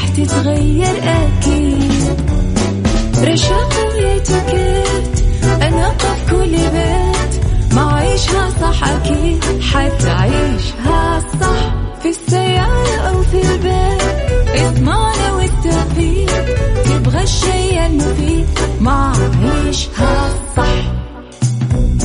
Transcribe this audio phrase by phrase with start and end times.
[0.00, 2.20] راح تتغير أكيد.
[3.24, 5.24] رشاق ويتوكيت
[5.62, 7.44] أنا قف كل بيت.
[7.74, 11.74] ما عيشها صح أكيد حتعيشها صح.
[12.02, 14.02] في السيارة أو في البيت
[14.54, 16.44] اسمعنا والتوفيق.
[16.84, 18.46] تبغى الشيء المفيد
[18.80, 19.12] ما
[19.44, 20.39] عيشها صح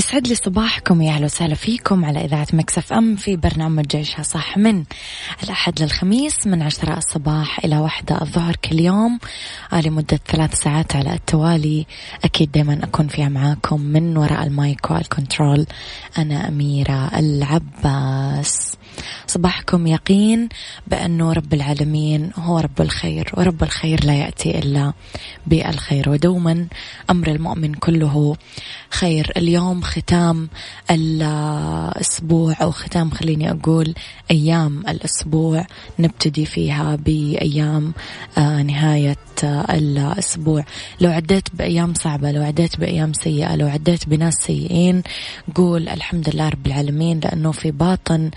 [0.00, 4.58] يسعد لي صباحكم يا أهلا وسهلا فيكم على إذاعة Mix FM في برنامج عيشها صح
[4.58, 4.84] من
[5.42, 9.18] الأحد للخميس من عشرة الصباح إلى واحدة الظهر كل يوم.
[9.72, 11.86] آه لمدة ثلاث ساعات على التوالي.
[12.24, 15.66] أكيد دائما أكون فيها معاكم من وراء ال mic وال control
[16.18, 18.72] أنا أميرة العباس.
[19.26, 20.48] صباحكم يقين
[20.86, 24.92] بأنه رب العالمين هو رب الخير ورب الخير لا يأتي إلا
[25.46, 26.10] بالخير.
[26.10, 26.66] ودوما
[27.10, 28.36] أمر المؤمن كله
[28.90, 29.32] خير.
[29.36, 30.48] اليوم ختام
[30.90, 33.94] الأسبوع أو ختام خليني أقول
[34.30, 35.66] أيام الأسبوع
[35.98, 37.92] نبتدي فيها بأيام
[38.38, 40.64] آه، نهاية آه، الأسبوع.
[41.00, 45.02] لو عديت بأيام صعبة لو عديت بأيام سيئة لو عديت بناس سيئين
[45.54, 48.30] قول الحمد لله رب العالمين لأنه في باطن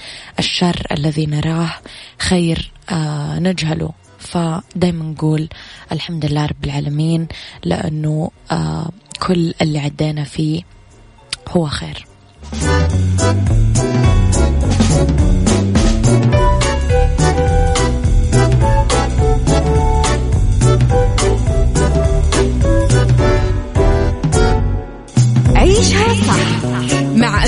[0.54, 1.74] الشر الذي نراه
[2.20, 3.92] خير آه، نجهله.
[4.20, 5.50] فدايما نقول
[5.92, 7.28] الحمد لله رب العالمين
[7.64, 8.90] لأنه آه،
[9.28, 10.62] كل اللي عدينا فيه
[11.50, 12.08] هو خير.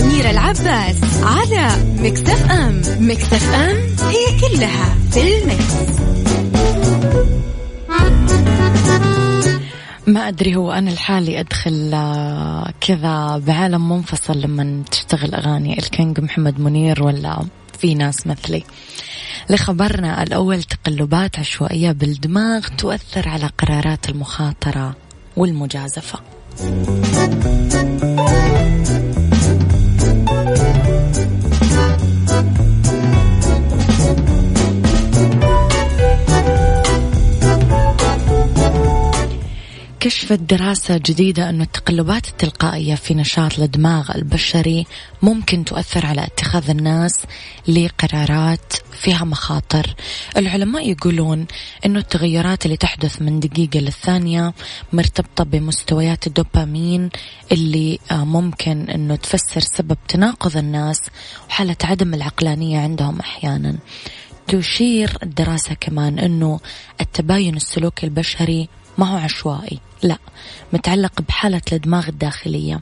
[0.05, 2.81] مع أميرة العباس على Mix FM.
[2.99, 3.77] Mix FM
[4.07, 5.73] هي كلها في ال mix.
[10.07, 16.19] ما أدري هو أنا لحالي أدخل آه، كذا بعالم منفصل لما تشتغل أغاني ال king
[16.19, 17.45] محمد منير ولا
[17.79, 18.63] في ناس مثلي.
[19.49, 24.95] لخبرنا الأول تقلبات عشوائية بالدماغ تؤثر على قرارات المخاطرة
[25.37, 26.19] والمجازفة.
[40.05, 44.85] كشفت دراسة جديدة أن التقلبات التلقائية في نشاط الدماغ البشري
[45.21, 47.25] ممكن تؤثر على اتخاذ الناس
[47.67, 49.95] لقرارات فيها مخاطر.
[50.38, 51.45] العلماء يقولون
[51.85, 54.53] أن التغيرات اللي تحدث من دقيقة للثانية
[54.93, 57.09] مرتبطة بمستويات الدوبامين
[57.51, 61.01] اللي آه، ممكن أنه تفسر سبب تناقض الناس
[61.49, 63.75] وحالة عدم العقلانية عندهم أحيانا.
[64.47, 66.59] تشير الدراسة كمان أنه
[67.01, 70.17] التباين السلوكي البشري ما هو عشوائي لا
[70.73, 72.81] متعلق بحالة الدماغ الداخلية.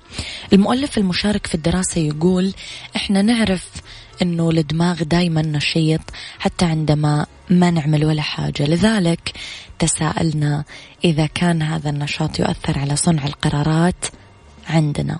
[0.54, 2.54] المؤلف المشارك في الدراسة يقول
[2.96, 3.70] إحنا نعرف
[4.22, 6.02] إنه الدماغ دايما نشيط
[6.40, 8.64] حتى عندما ما نعمل ولا حاجة.
[8.64, 9.34] لذلك
[9.80, 10.64] تساءلنا
[11.04, 14.06] إذا كان هذا النشاط يؤثر على صنع القرارات
[14.70, 15.20] عندنا.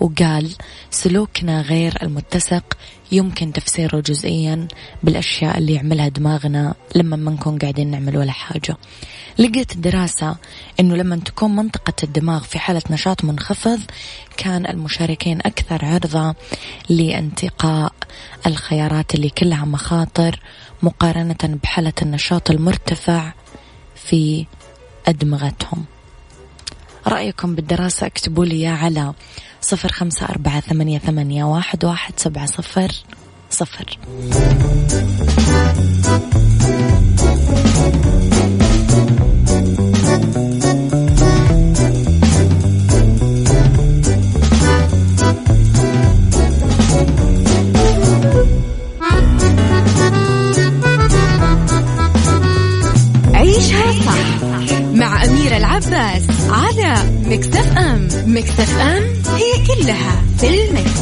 [0.00, 0.54] وقال
[0.90, 2.64] سلوكنا غير المتسق
[3.12, 4.68] يمكن تفسيره جزئيا
[5.02, 8.76] بالأشياء اللي يعملها دماغنا لما ما نكون قاعدين نعمل ولا حاجة.
[9.38, 10.36] لقيت الدراسة
[10.80, 13.80] أنه لما تكون منطقة الدماغ في حالة نشاط منخفض
[14.36, 16.34] كان المشاركين أكثر عرضة
[16.88, 17.92] لانتقاء
[18.46, 20.40] الخيارات اللي كلها مخاطر
[20.82, 23.32] مقارنة بحالة النشاط المرتفع
[23.94, 24.46] في
[25.08, 25.84] أدمغتهم.
[27.08, 29.12] رأيكم بالدراسة اكتبوا لي على
[29.60, 32.92] صفر خمسة أربعة ثمانية, ثمانية واحد, واحد سبعة صفر
[33.50, 33.98] صفر.
[57.04, 59.02] مكتف أم مكتف أم
[59.36, 61.00] هي كلها في المكس.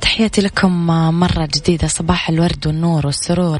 [0.00, 0.86] تحياتي لكم
[1.20, 3.58] مرة جديدة صباح الورد والنور والسرور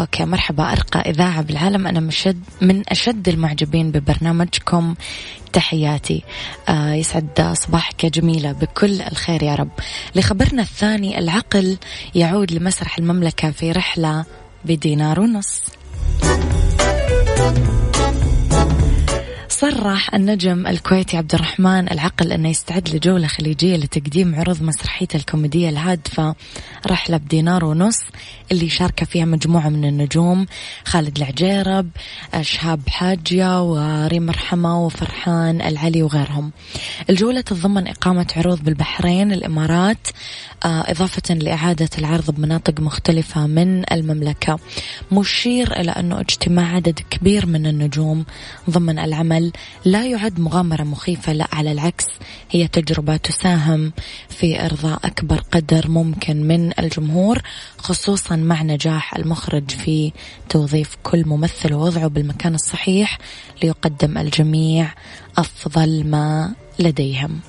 [0.00, 0.72] أوكي مرحبا.
[0.72, 1.86] أرقى إذاعة بالعالم.
[1.86, 4.94] أنا مشد من أشد المعجبين ببرنامجكم.
[5.52, 6.24] تحياتي.
[6.68, 8.52] آه يسعد صباحك يا جميلة.
[8.52, 9.70] بكل الخير يا رب.
[10.14, 11.78] لخبرنا الثاني العقل
[12.14, 14.24] يعود لمسرح المملكة في رحلة
[14.64, 15.62] بدينار ونص.
[19.50, 26.34] صرح النجم الكويتي عبد الرحمن العقل أنه يستعد لجولة خليجية لتقديم عروض مسرحيته الكوميدية الهادفة
[26.86, 27.98] رحلة بدينار ونص
[28.52, 30.46] اللي شارك فيها مجموعة من النجوم
[30.84, 31.90] خالد العجيرب
[32.40, 36.52] شهاب حاجية وريم رحمة وفرحان العلي وغيرهم.
[37.10, 40.08] الجولة تتضمن إقامة عروض بالبحرين الإمارات
[40.64, 44.58] آه، إضافة لإعادة العرض بمناطق مختلفة من المملكة.
[45.12, 48.24] مشير إلى أنه اجتماع عدد كبير من النجوم
[48.70, 49.39] ضمن العمل
[49.84, 52.06] لا يعد مغامرة مخيفة لا على العكس
[52.50, 53.92] هي تجربة تساهم
[54.28, 57.42] في إرضاء أكبر قدر ممكن من الجمهور
[57.78, 60.12] خصوصا مع نجاح المخرج في
[60.48, 63.18] توظيف كل ممثل ووضعه بالمكان الصحيح
[63.62, 64.94] ليقدم الجميع
[65.38, 67.40] أفضل ما لديهم.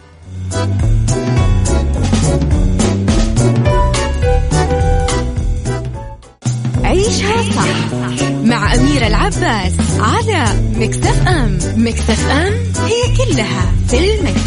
[6.84, 8.11] عيشها صح
[8.62, 12.54] مع أميرة العباس على مكتف أم مكتف أم
[12.86, 14.42] هي كلها في المكس.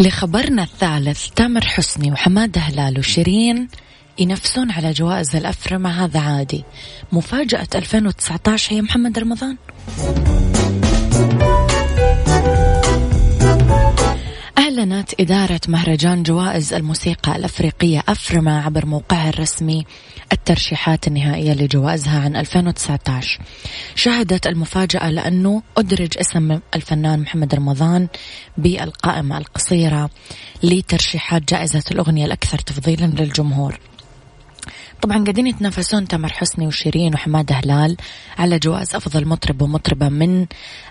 [0.00, 3.68] لخبرنا الثالث تامر حسني وحمادة هلال وشيرين
[4.20, 6.64] ينافسون على جوائز الأفرمة هذا عادي.
[7.12, 9.56] مفاجأة 2019 هي محمد رمضان.
[14.58, 19.86] أعلنت إدارة مهرجان جوائز الموسيقى الأفريقية أفرما عبر موقعها الرسمي
[20.32, 23.40] الترشيحات النهائية لجوائزها عن 2019
[23.94, 28.08] شهدت المفاجأة لأنه أدرج اسم الفنان محمد رمضان
[28.58, 30.10] بالقائمة القصيرة
[30.62, 33.78] لترشيحات جائزة الأغنية الأكثر تفضيلا للجمهور.
[35.02, 37.96] طبعا قاعدين يتنافسون تامر حسني وشيرين وحماده هلال
[38.38, 40.46] على جوائز أفضل مطرب ومطربة من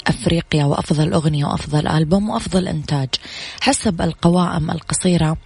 [0.08, 3.10] أفريقيا وأفضل أغنية وأفضل ألبوم وأفضل إنتاج.
[3.62, 5.38] حسب القوائم القصيرة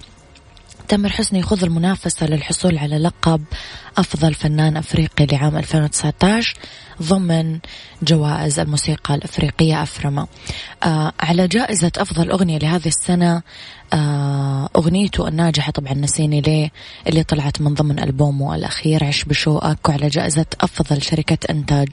[0.94, 3.44] تامر حسني يخوض المنافسة للحصول على لقب
[3.98, 6.56] أفضل فنان أفريقي لعام 2019
[7.01, 7.60] ضمن
[8.04, 10.27] جوائز الموسيقى الأفريقية أفرما.
[10.84, 13.41] آه على جائزة أفضل أغنية لهذه السنة
[13.94, 16.72] آه أغنيته الناجحة طبعا نسيني ليه
[17.08, 21.89] اللي طلعت من ضمن ألبومه الأخير عش بشوقك وعلى جائزة أفضل شركة إنتاج.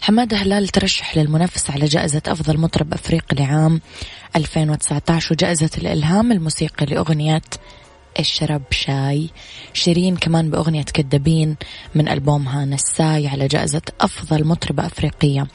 [0.00, 3.80] حمادة هلال ترشح للمنافسة على جائزة أفضل مطرب أفريقي لعام
[4.36, 7.42] 2019 وجائزة الإلهام الموسيقي لأغنية
[8.16, 9.30] اشرب شاي.
[9.72, 11.56] شيرين كمان بأغنية كدابين
[11.94, 15.46] من ألبومها نساي على جائزة أفضل مطربة أفريقية.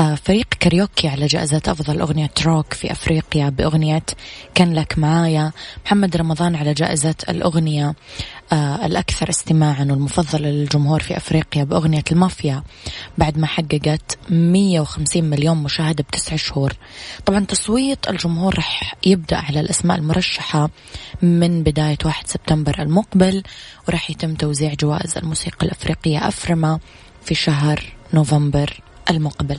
[0.00, 4.02] آه فريق كاريوكي على جائزة أفضل أغنية روك في أفريقيا بأغنية
[4.54, 5.52] كان لك معايا.
[5.84, 7.94] محمد رمضان على جائزة الأغنية.
[8.52, 12.62] الأكثر استماعا والمفضلة للجمهور في أفريقيا بأغنية المافيا
[13.18, 16.72] بعد ما حققت 150 مليون مشاهدة بتسع شهور.
[17.26, 20.70] طبعا تصويت الجمهور رح يبدأ على الأسماء المرشحة
[21.22, 23.42] من بداية 1 سبتمبر المقبل
[23.88, 26.78] ورح يتم توزيع جوائز الموسيقى الأفريقية أفرما
[27.24, 29.58] في شهر نوفمبر المقبل.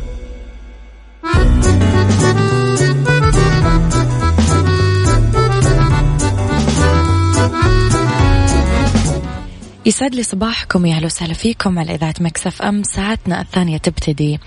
[9.85, 12.83] يسعد لي صباحكم يا أهلا وسهلا فيكم على إذاعة Mix FM.
[12.83, 14.39] ساعتنا الثانية تبتدي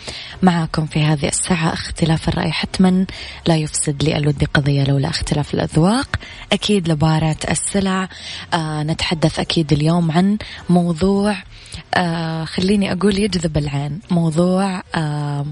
[0.42, 1.72] معكم في هذه الساعة.
[1.72, 3.06] اختلاف الرأي حتما
[3.46, 6.08] لا يفسد للود قضية لولا اختلاف الأذواق.
[6.52, 8.08] أكيد لبارة السلع.
[8.54, 10.38] آه نتحدث أكيد اليوم عن
[10.68, 11.42] موضوع آه
[12.44, 14.00] خليني أقول يجذب العين.
[14.10, 15.46] موضوع آه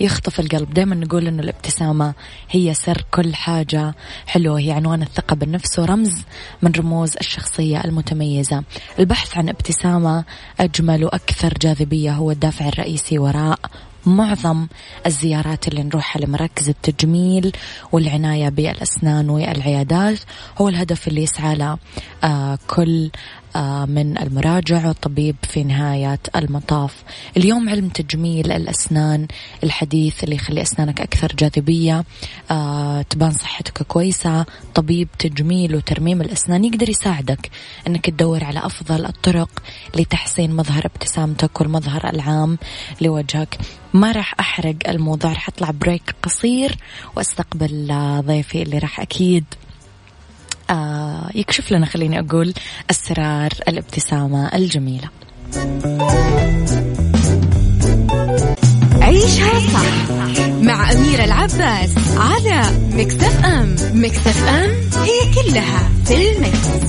[0.00, 0.74] يخطف القلب.
[0.74, 2.14] دائما نقول إنه الابتسامة
[2.50, 3.94] هي سر كل حاجة
[4.26, 4.58] حلوة.
[4.58, 6.22] هي عنوان الثقة بالنفس ورمز
[6.62, 8.64] من رموز الشخصية المتميزة.
[8.98, 10.24] البحث عن ابتسامة
[10.60, 13.58] أجمل وأكثر جاذبية هو الدافع الرئيسي وراء
[14.06, 14.66] معظم
[15.06, 17.52] الزيارات اللي نروحها لمراكز التجميل
[17.92, 20.18] والعناية بالأسنان والعيادات.
[20.58, 21.78] هو الهدف اللي يسعى له
[22.24, 23.45] آه كل آه
[23.88, 26.94] من المراجع والطبيب في نهاية المطاف.
[27.36, 29.26] اليوم علم تجميل الأسنان
[29.64, 32.04] الحديث اللي يخلي أسنانك أكثر جاذبية.
[32.50, 34.46] آه تبان صحتك كويسة.
[34.74, 37.50] طبيب تجميل وترميم الأسنان يقدر يساعدك
[37.86, 39.62] أنك تدور على أفضل الطرق
[39.96, 42.58] لتحسين مظهر ابتسامتك والمظهر العام
[43.00, 43.58] لوجهك.
[43.94, 46.76] ما راح أحرق الموضوع راح أطلع break قصير
[47.16, 47.88] وأستقبل
[48.26, 49.65] ضيفي اللي راح أكيد آه
[51.34, 52.54] يكشف لنا خليني أقول
[52.90, 55.08] أسرار الابتسامة الجميلة
[59.00, 60.10] عيشها صح
[60.62, 64.70] مع أميرة العباس على Mix FM Mix FM
[65.02, 66.86] هي كلها في ال mix.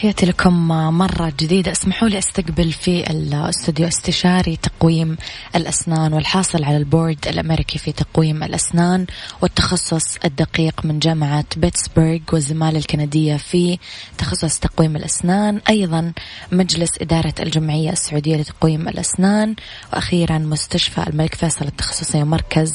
[0.00, 1.72] تحياتي لكم مرة جديدة.
[1.72, 5.16] اسمحوا لي أستقبل في الاستوديو استشاري تقويم
[5.56, 9.06] الأسنان والحاصل على البورد الأمريكي في تقويم الأسنان
[9.42, 13.78] والتخصص الدقيق من جامعة بيتسبرغ والزمالة الكندية في
[14.18, 15.60] تخصص تقويم الأسنان.
[15.68, 16.12] أيضا
[16.52, 19.56] مجلس إدارة الجمعية السعودية لتقويم الأسنان.
[19.92, 22.72] وأخيرا مستشفى الملك فيصل التخصصي ومركز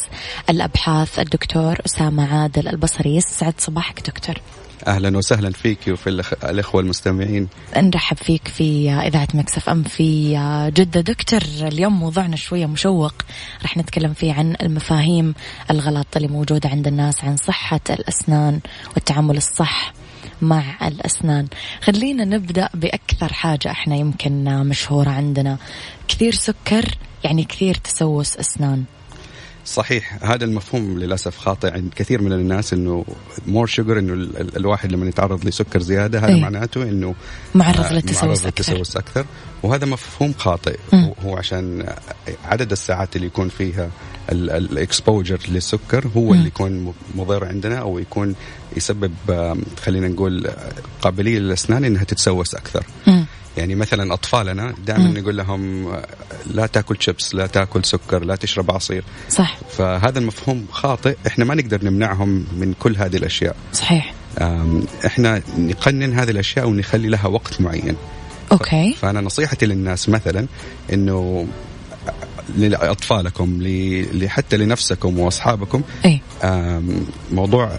[0.49, 1.19] الأبحاث.
[1.19, 3.15] الدكتور أسامة عادل البصري.
[3.15, 4.35] يسعد صباحك دكتور.
[4.87, 6.09] أهلا وسهلا فيك وفي
[6.43, 7.47] الإخوة المستمعين.
[7.77, 10.29] نرحب فيك في إذاعة مكسف أم في
[10.73, 11.41] جدة دكتور.
[11.61, 13.13] اليوم موضوعنا شوية مشوق.
[13.61, 15.33] راح نتكلم فيه عن المفاهيم
[15.71, 18.59] الغلط اللي موجودة عند الناس عن صحة الأسنان
[18.95, 19.93] والتعامل الصح
[20.41, 21.47] مع الأسنان.
[21.81, 25.57] خلينا نبدأ بأكثر حاجة إحنا يمكن مشهورة عندنا.
[26.07, 26.85] كثير سكر
[27.23, 28.83] يعني كثير تسوس أسنان.
[29.65, 33.05] صحيح هذا المفهوم للأسف خاطئ عند كثير من الناس إنه
[33.47, 34.13] more sugar إنه
[34.57, 37.15] الواحد لما يتعرض لسكر زيادة هذا أيه؟ معناته إنه
[37.55, 38.99] معرض للتسوس معرض للتسوس أكثر.
[38.99, 39.25] أكثر
[39.63, 41.09] وهذا مفهوم خاطئ م.
[41.25, 41.93] هو عشان
[42.45, 43.89] عدد الساعات اللي يكون فيها
[44.31, 46.33] ال exposure للسكر هو م.
[46.33, 48.35] اللي يكون مضر عندنا أو يكون
[48.77, 49.13] يسبب
[49.81, 50.51] خلينا نقول
[51.01, 52.85] قابلية للأسنان إنها تتسوس أكثر.
[53.07, 53.24] م.
[53.57, 55.93] يعني مثلا أطفالنا دائما نقول لهم
[56.45, 59.03] لا تأكل شيبس لا تأكل سكر لا تشرب عصير.
[59.29, 59.57] صح.
[59.77, 61.15] فهذا المفهوم خاطئ.
[61.27, 63.55] إحنا ما نقدر نمنعهم من كل هذه الأشياء.
[63.73, 64.13] صحيح.
[65.05, 67.95] إحنا نقنن هذه الأشياء ونخلي لها وقت معين.
[68.51, 68.95] أوكي.
[69.01, 70.47] فأنا نصيحتي للناس مثلا
[70.93, 71.47] إنه
[72.57, 73.59] لأطفالكم
[74.27, 76.21] حتى لنفسكم وأصحابكم أي.
[77.31, 77.71] موضوع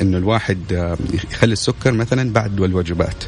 [0.00, 0.96] انه الواحد
[1.32, 3.24] يخلي السكر مثلا بعد الوجبات.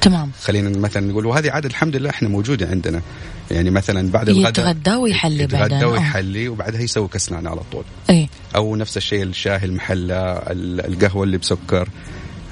[0.00, 0.30] تمام.
[0.42, 3.02] خلينا مثلا نقول وهذه عادة الحمد لله إحنا موجودة عندنا.
[3.50, 7.84] يعني مثلا بعد الغداء يتغدى ويحلي بعدين يتغدى ويحلي وبعدها يسوي اسنان على طول.
[8.10, 10.42] اي أو نفس الشيء الشاي المحلى
[10.88, 11.88] القهوة اللي بسكر.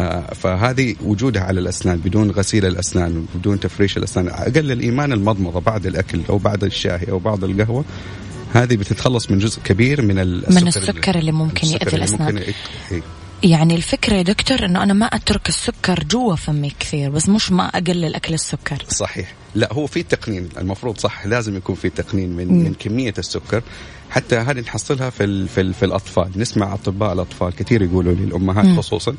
[0.01, 4.29] آه، فهذه وجودها على الأسنان بدون غسيل الأسنان بدون تفريش الأسنان.
[4.29, 7.85] أقل الإيمان المضمضة بعد الأكل أو بعد الشاي أو بعد القهوة
[8.53, 12.43] هذه بتتخلص من جزء كبير من السكر من السكر اللي ممكن يأذي الأسنان.
[13.43, 17.67] يعني الفكرة يا دكتور إنه أنا ما أترك السكر جوا فمي كثير بس مش ما
[17.69, 18.85] أقلل أكل السكر.
[18.89, 19.35] صحيح.
[19.55, 20.49] لا هو في تقنين.
[20.59, 22.65] المفروض صح لازم يكون في تقنين من م.
[22.65, 23.63] من كمية السكر.
[24.11, 26.31] حتى هذه نحصلها في ال في, ال في الأطفال.
[26.37, 28.79] نسمع أطباء الأطفال كثير يقولوا للامهات.
[28.79, 29.15] خصوصا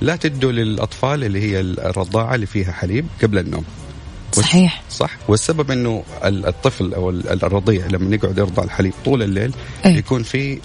[0.00, 3.64] لا تدوا للأطفال اللي هي الرضاعة اللي فيها حليب قبل النوم.
[4.32, 4.82] صحيح.
[4.90, 5.10] صح.
[5.28, 9.54] والسبب إنه ال- الطفل أو ال- الرضيع لما يقعد يرضع الحليب طول الليل
[9.86, 9.94] أي.
[9.96, 10.58] يكون في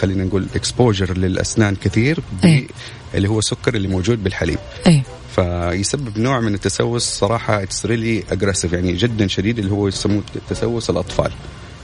[0.00, 2.66] خلينا نقول اكسبوجر للأسنان كثير ب- أي.
[3.14, 4.58] اللي هو السكر اللي موجود بالحليب.
[4.86, 5.02] اي
[5.36, 10.90] فيسبب نوع من التسوس صراحة it's really aggressive يعني جدا شديد اللي هو يسموه تسوس
[10.90, 11.32] الأطفال.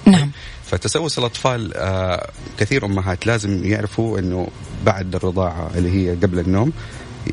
[0.07, 0.31] نعم.
[0.67, 4.49] فتسوس الأطفال آه كثير أمهات لازم يعرفوا إنه
[4.87, 6.73] بعد الرضاعة اللي هي قبل النوم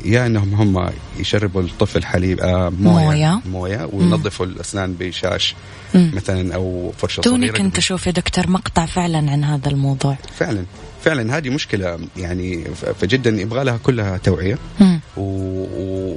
[0.04, 3.40] يا إنهم هم يشربوا الطفل حليب آه موية موية.
[3.52, 5.54] موية وينظفوا الأسنان بشاش
[5.94, 6.10] مم.
[6.14, 10.64] مثلا أو فرشة توني كنت أشوف يا دكتور مقطع فعلا عن هذا الموضوع فعلا
[11.04, 12.64] فعلا هذه مشكلة يعني
[13.00, 15.00] فجدا يبغى لها كلها توعية مم.
[15.16, 16.14] و...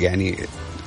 [0.00, 0.38] يعني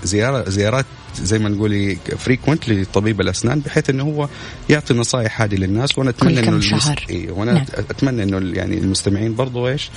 [0.03, 4.29] زيارة زيارات زي ما نقولي فريكونت لطبيب الأسنان بحيث إنه هو
[4.69, 6.91] يعطي النصائح هذه للناس وأنا اتمنى إنه المس...
[7.09, 7.65] إيه وأنا نعم.
[7.89, 9.89] أتمنى إنه يعني المستمعين برضو إيش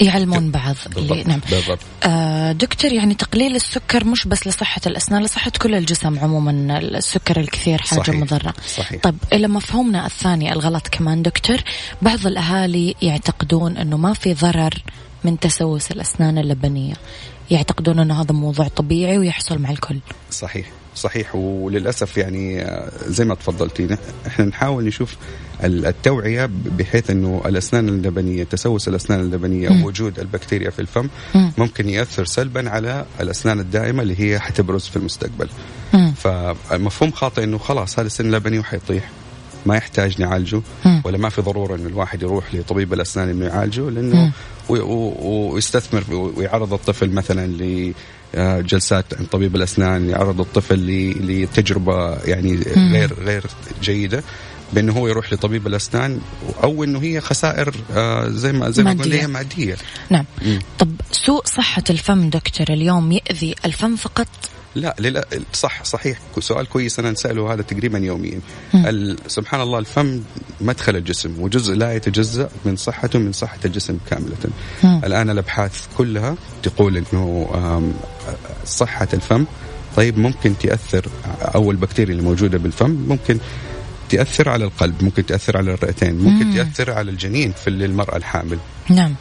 [0.00, 0.76] يعلمون بعض.
[0.96, 1.40] اللي بالضبط نعم.
[1.50, 1.78] بالضبط.
[2.04, 7.82] آه دكتور يعني تقليل السكر مش بس لصحة الأسنان لصحة كل الجسم عموما السكر الكثير
[7.82, 8.14] حاجة صحيح.
[8.14, 8.54] مضرة.
[8.76, 9.02] صحيح.
[9.02, 11.56] طيب إلى مفهومنا الثاني الغلط كمان دكتور.
[12.02, 14.74] بعض الأهالي يعتقدون أنه ما في ضرر
[15.24, 16.94] من تسوس الأسنان اللبنية.
[17.50, 19.98] يعتقدون أنه هذا موضوع طبيعي ويحصل مع الكل.
[20.30, 20.66] صحيح.
[21.00, 25.16] صحيح وللأسف يعني آه، زي ما تفضلتي إحنا نحاول نشوف
[25.64, 29.82] ال- التوعية بحيث إنه الأسنان اللبنية تسوس الأسنان اللبنية مم.
[29.84, 31.52] ووجود البكتيريا في الفم مم.
[31.58, 35.48] ممكن ياثر سلبا على الأسنان الدائمة اللي هي حتبرز في المستقبل
[35.94, 36.12] مم.
[36.12, 39.10] فمفهوم خاطئ إنه خلاص هذا السن لبني وحيطيح
[39.66, 41.02] ما يحتاج نعالجه مم.
[41.04, 43.90] ولا ما في ضرورة إنه الواحد يروح لطبيب الأسنان إنه يعالجه.
[43.90, 44.32] لأنه
[44.68, 46.04] ويستثمر
[46.36, 47.46] ويعرض الطفل مثلا
[48.34, 50.76] لجلسات عند طبيب الأسنان يعرض الطفل
[51.20, 52.56] لتجربة يعني.
[52.76, 53.42] غير غير
[53.82, 54.22] جيدة
[54.72, 56.20] بأنه هو يروح لطبيب الأسنان
[56.62, 58.92] أو إنه هي خسائر آه، زي ما زي ما.
[58.92, 59.76] قلنا هي مادية
[60.10, 60.58] نعم مم.
[60.78, 64.28] طب سوء صحة الفم دكتور اليوم يأذي الفم فقط
[64.74, 66.18] لا لا صح صحيح.
[66.38, 68.40] سؤال كويس أنا نساله هذا تقريبا يوميا.
[69.26, 70.20] سبحان الله الفم
[70.60, 74.36] مدخل الجسم وجزء لا يتجزأ من صحته من صحة الجسم كاملة.
[74.84, 75.00] مم.
[75.04, 77.48] الآن الأبحاث كلها تقول إنه
[78.64, 79.44] صحة الفم
[79.96, 81.06] طيب ممكن تأثر
[81.54, 83.38] أو البكتيريا اللي موجوده بالفم ممكن
[84.10, 86.54] تأثر على القلب ممكن تأثر على الرئتين ممكن مم.
[86.56, 89.14] تأثر على الجنين في المرأة الحامل نعم.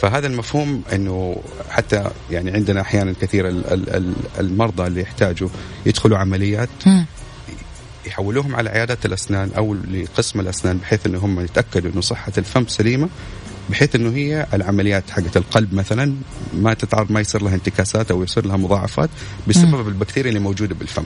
[0.00, 1.36] فهذا المفهوم إنه
[1.70, 5.48] حتى يعني عندنا أحيانا كثير ال- ال- ال- المرضى اللي يحتاجوا
[5.86, 7.06] يدخلوا عمليات مم.
[8.06, 13.08] يحولوهم على عيادات الأسنان أو لقسم الأسنان بحيث انه هم يتأكدوا إنه صحة الفم سليمة
[13.70, 16.14] بحيث إنه هي العمليات حقت القلب مثلا
[16.54, 19.10] ما تتعرض ما يصير لها انتكاسات أو يصير لها مضاعفات
[19.48, 21.04] بسبب البكتيريا اللي موجودة بالفم.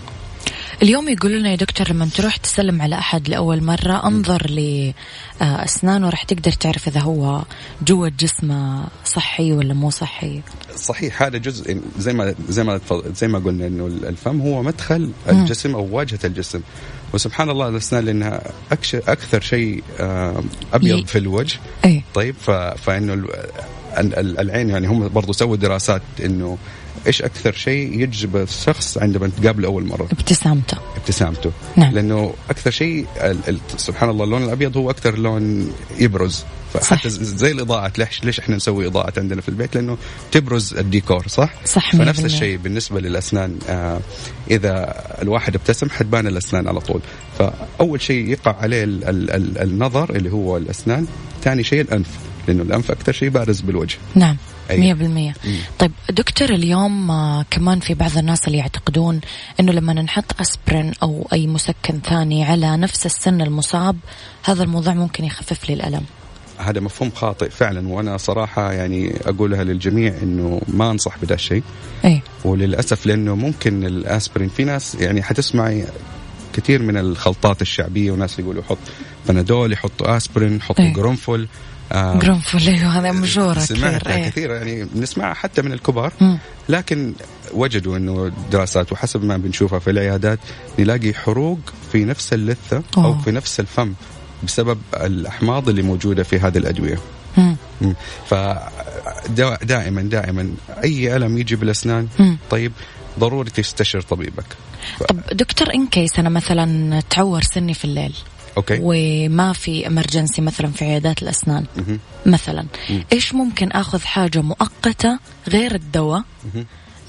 [0.83, 4.51] اليوم يقولوا لنا يا دكتور لما تروح تسلم على أحد لأول مرة انظر
[5.41, 7.45] لاسنانه راح تقدر تعرف إذا هو
[7.87, 10.41] جوا جسمه صحي ولا مو صحي.
[10.77, 12.81] صحيح هذا جزء زي ما زي ما
[13.15, 16.61] زي ما قلنا إنه الفم هو مدخل الجسم أو واجهة الجسم.
[17.15, 18.43] وسبحان الله الأسنان لأنها
[19.09, 21.59] أكثر شيء آه، أبيض في الوجه.
[21.85, 22.35] اي طيب
[22.77, 23.31] فإنه ال-
[23.99, 26.59] ال- ال- العين يعني هم برضو سووا دراسات إنه
[27.07, 30.79] إيش أكثر شيء يجذب الشخص عندما تقابله اول مرة؟ ابتسامته.
[30.97, 31.51] ابتسامته.
[31.77, 31.93] نعم.
[31.95, 36.45] لأنه أكثر شيء ال- ال- سبحان الله اللون الأبيض هو أكثر لون يبرز.
[37.07, 39.99] ز- زي الإضاءة ليش ليش إحنا نسوي إضاءة عندنا في البيت؟ لأنه
[40.33, 42.25] تبرز الديكور صح؟ صح، فنفس.
[42.25, 44.01] الشيء بالنسبة للأسنان آه
[44.51, 47.01] إذا الواحد ابتسم حتبان الأسنان على طول.
[47.39, 51.07] فأول شيء يقع عليه ال ال ال النظر اللي هو الأسنان
[51.45, 52.09] ثاني شيء الأنف
[52.49, 53.97] لأنه الأنف أكثر شيء بارز بالوجه.
[54.15, 54.37] نعم.
[54.71, 55.35] مية بالمية.
[55.79, 59.21] طيب دكتور اليوم آه، كمان في بعض الناس اللي يعتقدون
[59.61, 63.97] إنه لما نحط اسبرين أو أي مسكن ثاني على نفس السن المصاب
[64.45, 66.03] هذا الموضوع ممكن يخفف لي الألم.
[66.59, 71.63] هذا مفهوم خاطئ فعلا وأنا صراحة يعني أقولها للجميع إنه ما أنصح بهذا الشيء.
[72.05, 72.23] إي.
[72.45, 75.85] وللأسف لأنه ممكن الاسبرين في ناس يعني حتسمعي
[76.53, 78.79] كثير من الخلطات الشعبية وناس يقولوا حط
[79.29, 80.95] بنادول يحطوا اسبرين يحطوا إيه.
[80.95, 81.49] قرنفل.
[81.93, 84.29] آه قرنفل أيوه هذا مشهورة سمعتها كثير إيه.
[84.29, 86.13] كثير يعني بنسمعها حتى من الكبار.
[86.69, 87.15] لكن
[87.53, 90.39] وجدوا إنه دراسات وحسب ما بنشوفها في العيادات
[90.79, 91.59] نلاقي حروق
[91.93, 93.23] في نفس اللثة أو أوه.
[93.23, 93.95] في نفس الفم
[94.43, 96.99] بسبب الأحماض اللي موجودة في هذه الأدوية.
[97.37, 97.57] مم.
[98.29, 102.09] فدائما دائما أي ألم يجي بالأسنان.
[102.51, 102.73] طيب
[103.19, 104.45] ضروري تستشير طبيبك
[104.99, 105.03] ف...
[105.03, 108.15] طب دكتور in case أنا مثلا تعور سني في الليل
[108.57, 111.99] okay وما في emergency مثلا في عيادات الأسنان مهم.
[112.27, 113.05] مثلا مم.
[113.13, 116.23] إيش ممكن آخذ حاجة مؤقتة غير الدواء.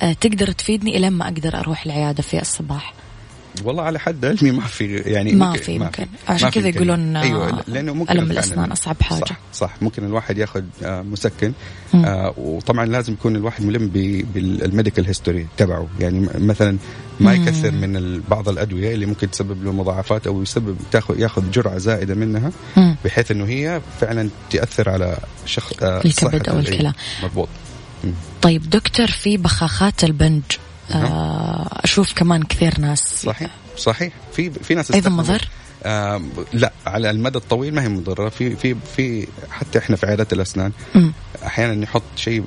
[0.02, 2.94] آه، تقدر تفيدني الين ما أقدر أروح العيادة في الصباح
[3.64, 6.06] والله على حد علمي ما في يعني ما في ممكن.
[6.28, 9.20] عشان كذا يقولون أيوه لأنه ممكن الم الأسنان أصعب حاجة.
[9.20, 9.38] صح.
[9.54, 11.54] صح ممكن الواحد ياخذ آه، مسكن
[11.96, 13.88] آه وطبعا لازم يكون الواحد ملم
[14.34, 15.88] بال medical history تبعه.
[16.00, 16.78] يعني مثلا
[17.20, 21.78] ما يكثر من بعض الأدوية اللي ممكن تسبب له مضاعفات أو يسبب تاخذ ياخذ جرعة
[21.78, 22.52] زائدة منها
[23.06, 26.94] بحيث إنه هي فعلا تأثر على شخص آه الكبد أو الكلى.
[27.24, 27.50] مضبوط.
[28.42, 30.42] طيب دكتور في بخاخات البنج.
[30.52, 30.58] آه
[30.92, 34.14] أشوف كمان كثير ناس صحيح صحيح.
[34.34, 35.48] في في ناس أيضا مضر؟
[35.84, 36.22] آه
[36.54, 38.30] لا على المدى الطويل ما هي مضرة.
[38.30, 40.72] في في في حتى إحنا في عيادات الأسنان
[41.46, 42.44] أحيانا نحط شيء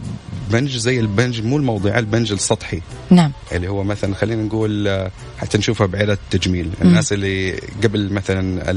[0.50, 2.82] بنج زي البنج مو الموضعي البنج السطحي.
[3.10, 3.32] نعم.
[3.52, 6.70] اللي هو مثلا خلينا نقول آه، حتى نشوفها بعيادات التجميل.
[6.82, 8.70] الناس اللي قبل مثلا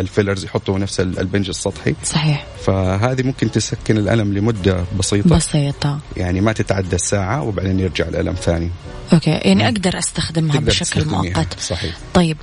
[0.00, 1.94] الفيلرز يحطوا نفس البنج السطحي.
[2.04, 2.46] صحيح.
[2.66, 5.36] فهذه ممكن تسكن الألم لمدة بسيطة.
[5.36, 5.98] بسيطة.
[6.16, 8.70] يعني ما تتعدى الساعة وبعدين يرجع الألم ثاني.
[9.12, 11.60] أوكي يعني أقدر أستخدمها بشكل مؤقت.
[11.60, 11.96] صحيح.
[12.14, 12.36] طيب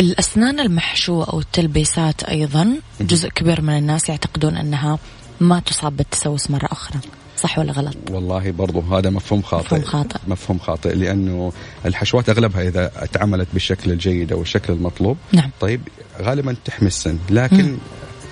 [0.00, 4.98] الأسنان المحشوة أو التلبيسات أيضا جزء كبير من الناس يعتقدون أنها
[5.40, 7.00] ما تصاب بالتسوس مرة أخرى
[7.36, 9.64] صح ولا غلط؟ والله برضو هذا مفهوم خاطئ.
[9.64, 10.18] مفهوم خاطئ.
[10.28, 11.52] مفهوم خاطئ لأنه
[11.86, 15.16] الحشوات أغلبها إذا اتعملت بالشكل الجيد أو الشكل المطلوب.
[15.32, 15.50] نعم.
[15.60, 15.80] طيب
[16.22, 17.78] غالبا تحمي السن لكن مم.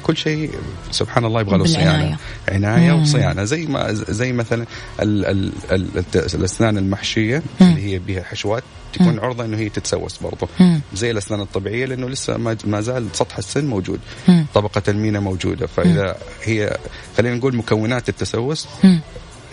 [0.07, 0.51] كل شيء
[0.91, 2.19] سبحان الله يبغى له صيانة.
[2.49, 3.45] عناية وصيانة.
[3.45, 4.67] زي ما زي مثلا
[5.01, 7.69] ال ال ال الأسنان المحشية مم.
[7.69, 10.49] اللي هي بها حشوات تكون عرضة إنه هي تتسوس برضه
[10.95, 14.01] زي الأسنان الطبيعية لأنه لسه ما زال سطح السن موجود.
[14.29, 14.47] مم.
[14.55, 15.67] طبقة المينا موجودة.
[15.67, 16.15] فإذا مم.
[16.45, 16.77] هي
[17.17, 18.69] خلينا نقول مكونات التسوس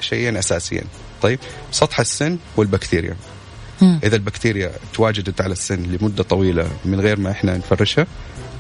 [0.01, 0.83] شيئين اساسيين
[1.21, 1.39] طيب
[1.71, 3.15] سطح السن والبكتيريا.
[4.03, 8.07] إذا البكتيريا تواجدت على السن لمدة طويلة من غير ما إحنا نفرشها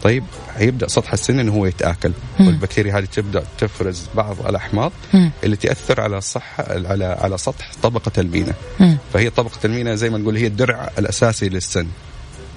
[0.03, 0.23] طيب
[0.55, 2.47] هيبدأ سطح السن إنه هو يتآكل مم.
[2.47, 5.31] والبكتيريا هذه تبدأ تفرز بعض الأحماض مم.
[5.43, 8.97] اللي تأثر على الصحه على على سطح طبقة المينا مم.
[9.13, 11.87] فهي طبقة المينا زي ما نقول هي الدرع الأساسي للسن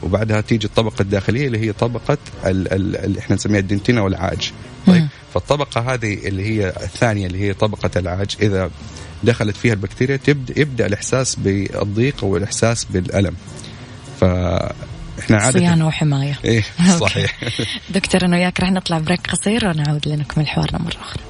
[0.02, 4.52] وبعدها تيجي الطبقة الداخلية اللي هي طبقة ال ال اللي إحنا نسميها الدنتينا والعاج
[4.86, 5.08] طيب مم.
[5.34, 8.70] فالطبقة هذه اللي هي الثانية اللي هي طبقة العاج إذا
[9.24, 13.34] دخلت فيها البكتيريا تبدا يبدأ الإحساس بالضيق أو الاحساس بالالم
[15.26, 16.38] إحنا عادة صيانة وحماية.
[16.44, 16.62] إيه
[17.00, 17.34] صحيح.
[17.90, 21.22] دكتور أنا وياك راح نطلع بريك قصير ونعود لنكمل حوارنا مرة أخرى.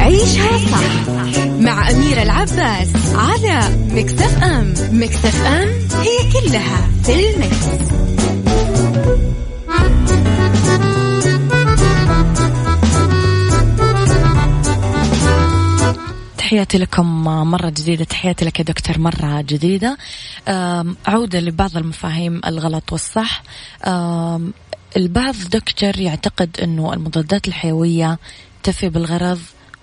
[0.00, 1.08] عيشها صح
[1.60, 5.68] مع أميرة العباس على مكتف أم مكتف أم
[6.02, 7.66] هي كلها في المكس.
[16.46, 18.04] تحياتي لكم مرة جديدة.
[18.04, 19.98] تحياتي لك يا دكتور مرة جديدة.
[21.06, 23.42] عودة لبعض المفاهيم الغلط والصح.
[24.96, 28.18] البعض دكتور يعتقد أنه المضادات الحيوية
[28.62, 29.40] تفي بالغرض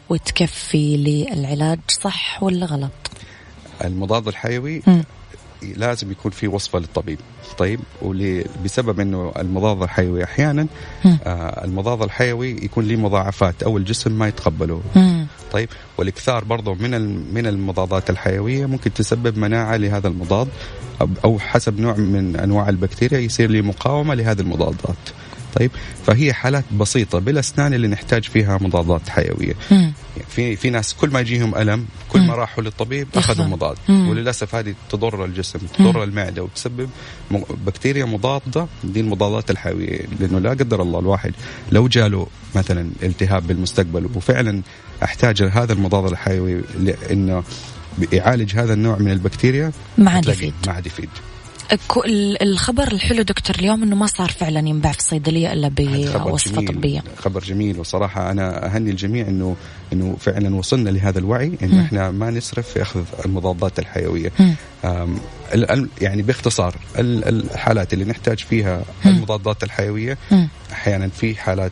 [0.10, 2.92] وتكفي للعلاج صح ولا غلط؟
[3.84, 5.02] المضاد الحيوي م.
[5.78, 7.20] لازم يكون في وصفة للطبيب.
[7.58, 10.68] طيب وبسبب إنه المضاد الحيوي أحيانا
[11.06, 14.82] آه المضاد الحيوي يكون له مضاعفات أو الجسم ما يتقبله.
[14.96, 15.28] مم.
[15.52, 16.92] طيب والإكثار برضه من
[17.34, 20.48] من المضادات الحيوية ممكن تسبب مناعة لهذا المضاد
[21.26, 24.96] أو حسب نوع من أنواع البكتيريا يصير لي مقاومة لهذه المضادات.
[25.56, 25.72] طيب
[26.06, 29.54] فهي حالات بسيطة بالاسنان اللي نحتاج فيها مضادات حيوية.
[29.72, 29.94] مم.
[30.30, 33.78] في في ناس كل ما يجيهم ألم كل ما راحوا للطبيب أخذوا مضاد.
[33.90, 34.10] مم.
[34.10, 36.04] وللأسف هذه تضر الجسم تضر مم.
[36.04, 36.90] المعدة وتسبب
[37.66, 38.68] بكتيريا مضادة.
[38.84, 41.34] دي المضادات الحيوية لأنه لا قدر الله الواحد
[41.72, 44.62] لو جاله مثلا التهاب بالمستقبل وفعلا
[45.04, 47.44] أحتاج هذا المضاد الحيوي لأنه
[48.12, 50.54] يعالج هذا النوع من البكتيريا ما عاد يفيد.
[50.68, 51.10] ما عاد يفيد.
[52.42, 55.68] الخبر الحلو دكتور اليوم إنه ما صار فعلا ينباع في الصيدليه إلا
[56.18, 57.04] بوصفه طبية.
[57.18, 57.80] خبر جميل.
[57.80, 59.56] وصراحة أنا أهني الجميع انه
[59.94, 64.32] إنه فعلا وصلنا لهذا الوعي انه إحنا ما نسرف في أخذ المضادات الحيوية.
[66.02, 70.18] يعني باختصار الحالات اللي نحتاج فيها المضادات الحيوية
[70.72, 71.72] أحيانا في حالات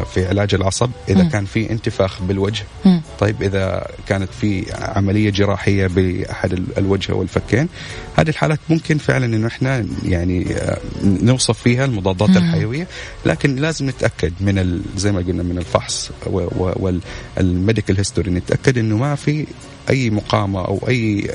[0.00, 1.28] في علاج العصب إذا م.
[1.28, 3.00] كان في انتفاخ بالوجه م.
[3.20, 7.68] طيب إذا كانت في عملية جراحية بأحد الوجه والفكين
[8.16, 12.36] هذه الحالات ممكن فعلا إنه إحنا يعني آه، نوصف فيها المضادات م.
[12.36, 12.86] الحيوية
[13.26, 19.14] لكن لازم نتأكد من زي ما قلنا من الفحص وال medical history نتأكد إنه ما
[19.14, 19.46] في
[19.90, 21.30] أي مقاومه أو أي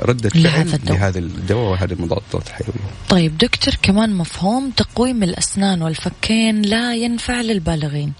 [0.00, 6.94] ردة فعل لهذا الدواء وهذه المضادات الحيوية طيب دكتور كمان مفهوم تقويم الأسنان والفكين لا
[6.94, 8.12] ينفع للبالغين.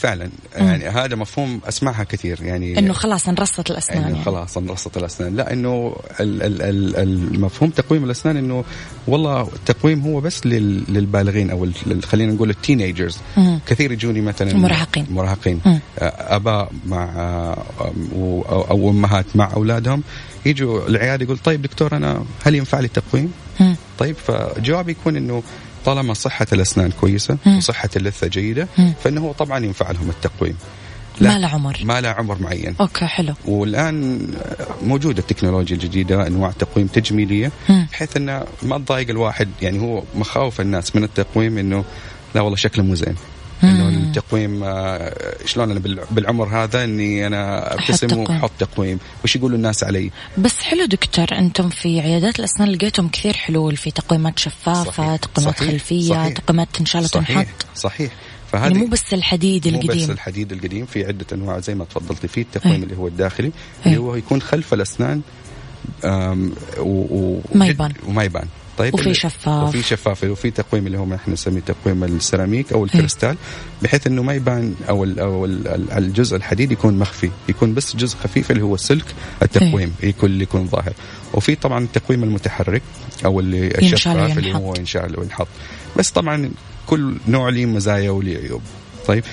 [0.00, 4.24] فعلا يعني هذا مفهوم أسمعها كثير يعني إنه خلاص انرصت الأسنان يعني يعني.
[4.24, 6.96] خلاص انرصت الأسنان لا إنه ال- ال- ال-
[7.34, 8.64] المفهوم تقويم الأسنان إنه
[9.06, 11.68] والله التقويم هو بس لل- للبالغين أو
[12.04, 13.60] خلينا نقول ال teenagers مم.
[13.66, 14.56] كثير يجوني مثلا.
[15.10, 15.78] مراهقين مم.
[15.98, 17.62] آه، اباء مع آه،
[18.70, 20.02] أو أمهات مع أولادهم
[20.46, 23.76] يجوا العيادة يقول طيب دكتور أنا هل ينفع لي التقويم؟ مم.
[23.98, 25.42] طيب فجوابي يكون إنه
[25.88, 27.56] طالما صحة الأسنان كويسة مم.
[27.56, 28.92] وصحة اللثة جيدة مم.
[29.04, 30.56] فإنه هو طبعا ينفع لهم التقويم
[31.20, 34.28] ما له عمر ما له عمر معين أوكي حلو والآن
[34.82, 37.86] موجودة التكنولوجيا الجديدة أنواع تقويم تجميلية مم.
[37.92, 41.84] بحيث إنه ما تضايق الواحد يعني هو مخاوف الناس من التقويم إنه
[42.34, 43.14] لا والله شكله مو زين
[43.62, 43.88] إنه.
[43.88, 48.18] التقويم آه، شلون أنا بال- بالعمر هذا إني أنا أبتسم.
[48.18, 53.36] وأحط تقويم وش يقولوا الناس علي بس حلو دكتور أنتم في عيادات الأسنان لقيتم كثير
[53.36, 55.16] حلول في تقويمات شفافة صحيح.
[55.16, 55.70] تقويمات صحيح.
[55.70, 56.32] خلفية صحيح.
[56.38, 60.86] تقويمات تنشال صحيح وتنحط صحيح يعني فهذه مو بس الحديد مو بس القديم الحديد القديم
[60.86, 62.82] في عدة أنواع زي ما تفضلتي في التقويم أي.
[62.82, 63.52] اللي هو الداخلي أي.
[63.86, 65.20] اللي هو يكون خلف الأسنان
[66.04, 66.82] آم، و-
[67.18, 67.92] و- ما جد- يبان.
[68.08, 68.46] وما يبان
[68.78, 69.48] طيب وفي شفاف.
[69.68, 73.36] وفي شفاف وفي تقويم اللي هو ما إحنا نسميه تقويم السيراميك أو الكريستال
[73.82, 77.96] بحيث إنه ما يبان أو ال أو ال ال- الجزء الحديد يكون مخفي يكون بس
[77.96, 79.04] جزء خفيف اللي هو السلك
[79.42, 80.92] التقويم يكون اللي يكون ظاهر
[81.34, 82.82] وفي طبعا التقويم المتحرك
[83.24, 84.54] أو اللي الشفاف اللي.
[84.54, 85.48] هو ينشال وينحط
[85.96, 86.50] بس طبعا
[86.86, 88.62] كل نوع له مزايا وله عيوب
[89.06, 89.24] طيب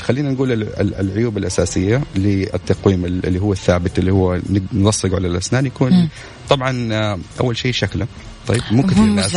[0.00, 4.38] خلينا نقول ال- ال- العيوب الأساسية للتقويم ال- اللي هو الثابت اللي هو
[4.72, 6.08] نلصق على الأسنان يكون مم.
[6.48, 8.06] طبعا آه، أول شيء شكله
[8.46, 9.32] طيب مو كثير ناس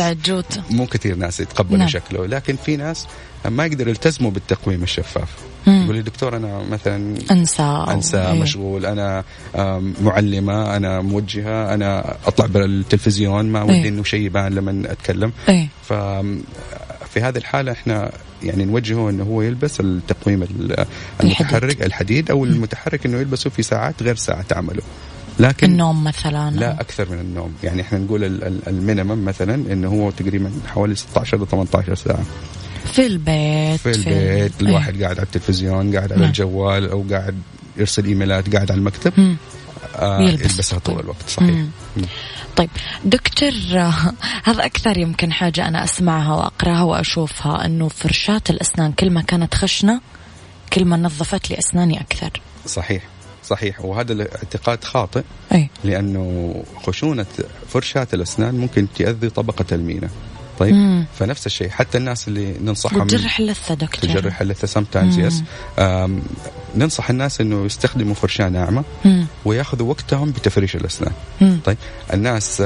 [0.70, 1.88] مو كثير ناس يتقبلوا نعم.
[1.88, 3.06] شكله لكن في ناس
[3.48, 5.28] ما يقدر يلتزموا بالتقويم الشفاف.
[5.66, 8.42] يقول لي دكتور أنا مثلا أنسى أنسى إيه.
[8.42, 9.24] مشغول أنا
[9.56, 13.62] آم، معلمة أنا موجهة أنا أطلع بالتلفزيون ما.
[13.62, 15.92] ودي إنه شيء يبان لما أتكلم إيه ف
[17.14, 20.86] في هذه الحالة إحنا يعني نوجهه إنه هو يلبس التقويم ال-
[21.22, 24.82] المتحرك الحديد أو المتحرك إنه يلبسه في ساعات غير ساعات عمله
[25.40, 29.88] لكن النوم مثلا لا أكثر من النوم يعني إحنا نقول ال- ال- المينيمم مثلا إنه
[29.88, 32.24] هو تقريبا حوالي 16 ل 18 ساعة
[32.84, 34.50] في البيت في البيت إيه.
[34.60, 36.28] الواحد قاعد على التلفزيون قاعد على نعم.
[36.28, 37.34] الجوال أو قاعد
[37.76, 39.36] يرسل إيميلات قاعد على المكتب مم.
[39.96, 41.68] آه يلبس يلبسها طول الوقت صحيح مم.
[41.96, 42.04] مم.
[42.56, 42.70] طيب
[43.04, 43.52] دكتور
[44.48, 50.00] هذا أكثر يمكن حاجة أنا أسمعها وأقرأها وأشوفها أنه فرشاة الأسنان كل ما كانت خشنة
[50.72, 52.30] كل ما نظفت لي أسناني أكثر
[52.66, 53.02] صحيح
[53.50, 56.54] صحيح وهذا الاعتقاد خاطئ أي لأنه
[56.86, 57.26] خشونة
[57.68, 60.08] فرشاة الأسنان ممكن تاذي طبقة المينا
[60.58, 61.06] طيب مم.
[61.18, 65.18] فنفس الشيء حتى الناس اللي ننصحهم وتجرح اللثة دكتور تجرح اللثة sometimes.
[65.18, 65.42] Yes
[66.76, 69.26] ننصح الناس إنه يستخدموا فرشاة ناعمة مم.
[69.44, 71.60] ويأخذوا وقتهم بتفريش الأسنان مم.
[71.64, 71.76] طيب
[72.14, 72.60] الناس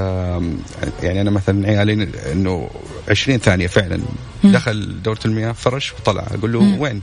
[1.02, 2.70] يعني أنا مثلا عيالي إنه
[3.10, 4.00] 20 ثانية فعلا
[4.44, 4.52] مم.
[4.52, 6.80] دخل دورة المياه فرش وطلع أقول له مم.
[6.80, 7.02] وين؟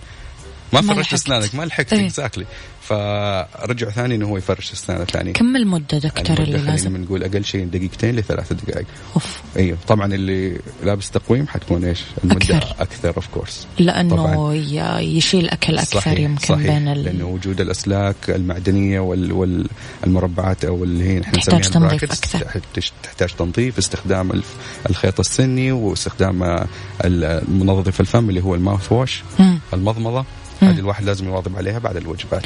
[0.73, 1.13] ما فرشت.
[1.13, 1.93] أسنانك ما لحقت.
[1.93, 2.45] exactly
[2.91, 7.65] فرجع ثاني إنه هو يفرش اسنانه ثاني كم المدة دكتور اللي لازم بنقول أقل شيء
[7.65, 9.41] دقيقتين لثلاث دقائق أوف.
[9.57, 12.57] أيوه طبعا اللي لابس تقويم حتكون إيش المدة.
[12.79, 13.67] أكثر of course.
[14.55, 17.03] ي- يشيل أكل أكثر صحيح يمكن صحيح بين ال...
[17.03, 19.31] لأنه وجود الأسلاك المعدنية وال
[20.03, 22.05] والمربعات أو اللي هي نحن تحتاج تنظيف.
[22.05, 24.41] تحت- تحتاج تنظيف استخدام
[24.89, 26.65] الخيط السني واستخدام
[27.05, 29.59] المنظف الفم اللي هو ال mouthwash مم.
[29.73, 30.25] المضمضة.
[30.61, 32.45] هذه الواحد لازم يواظب عليها بعد الوجبات.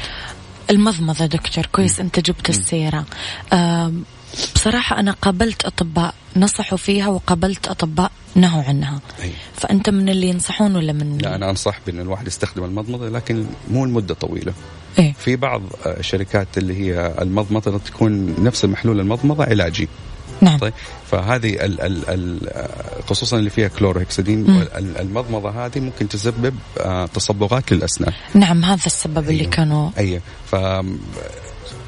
[0.69, 3.05] المضمضة دكتور كويس أنت جبت السيرة
[4.55, 8.99] بصراحة أنا قابلت أطباء نصحوا فيها وقابلت أطباء نهوا عنها.
[9.23, 9.31] أي.
[9.53, 13.85] فأنت من اللي ينصحون ولا من لا أنا أنصح بأن الواحد يستخدم المضمضة لكن مو
[13.85, 14.53] لمدة طويلة.
[14.99, 19.87] إيه؟ في بعض آه، الشركات اللي هي المضمضة تكون نفس المحلول المضمضة علاجي.
[20.45, 20.57] نعم.
[20.57, 20.73] طيب
[21.11, 22.49] فهذه ال ال ال
[23.07, 28.13] خصوصا اللي فيها كلوروهكسيدين المضمضة هذه ممكن تسبب آه، تصبغات للأسنان.
[28.33, 29.51] نعم هذا السبب اللي أيوه.
[29.51, 30.55] كانوا if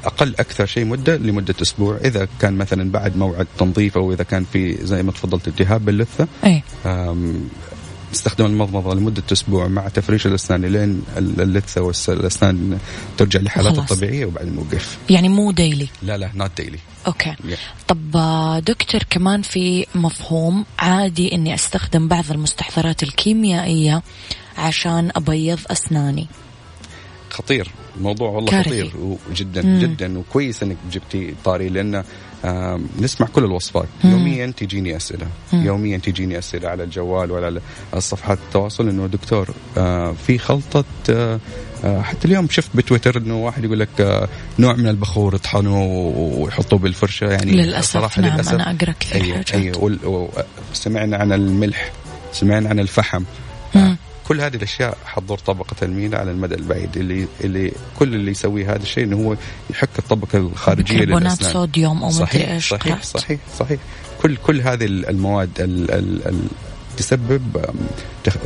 [0.04, 1.96] أقل أكثر شيء مدة لمدة أسبوع.
[2.04, 6.28] إذا كان مثلا بعد موعد تنظيف أو إذا كان في زي ما تفضلت التهاب باللثة
[6.44, 6.62] إيه؟
[8.08, 12.78] آم، استخدام المضمضة لمدة أسبوع مع تفريش الاسنان لين ال- اللثة والاسنان
[13.18, 13.92] ترجع لحالاتها وخلاص.
[13.92, 17.34] الطبيعية وبعدين نوقف يعني مو daily لا لا not daily okay.
[17.88, 24.02] طب آه، دكتور كمان في مفهوم عادي إني أستخدم بعض المستحضرات الكيميائية
[24.58, 26.26] عشان أبيض أسناني.
[27.30, 27.70] خطير.
[27.98, 28.68] الموضوع والله كارثي.
[28.70, 28.92] خطير
[29.30, 29.78] وجدا مم.
[29.78, 32.04] جدا وكويس إنك جبتي طاري لأن
[33.00, 34.10] نسمع كل الوصفات مم.
[34.10, 35.66] يوميا تجيني أسئلة مم.
[35.66, 37.60] يوميا تجيني أسئلة على الجوال وعلى
[37.94, 41.40] الصفحات التواصل إنه دكتور آه، في خلطة آه،
[41.84, 45.82] آه، حتى اليوم شفت بتويتر إنه واحد يقول لك نوع من البخور يطحنوه
[46.38, 50.28] ويحطوه بالفرشة يعني للأسف صراحة نعم للأسف أنا أقرأ كثير أيوة حاجات أيوة وال- و-
[50.72, 51.92] سمعنا عن الملح
[52.32, 53.22] سمعنا عن الفحم
[54.28, 56.96] كل هذه الأشياء حتضر طبقة المينا على المدى البعيد.
[56.96, 59.36] اللي اللي كل اللي يسويه هذا الشيء إنه هو
[59.70, 61.52] يحك الطبقة الخارجية للأسنان.
[61.52, 63.02] صوديوم أو مدري صحيح إيش صحيح.
[63.02, 63.80] صحيح صحيح.
[64.22, 66.40] كل كل هذه المواد ال ال ال
[66.96, 67.64] تسبب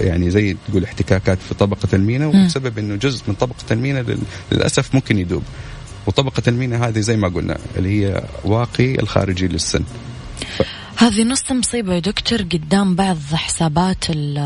[0.00, 4.18] يعني زي تقول احتكاكات في طبقة المينا وتسبب إنه جزء من طبقة المينا لل-
[4.52, 5.42] للأسف ممكن يذوب
[6.06, 9.84] وطبقة المينا هذه زي ما قلنا اللي هي واقي الخارجي للسن.
[10.96, 12.42] هذه نص مصيبة يا دكتور.
[12.42, 14.38] قدام بعض حسابات ال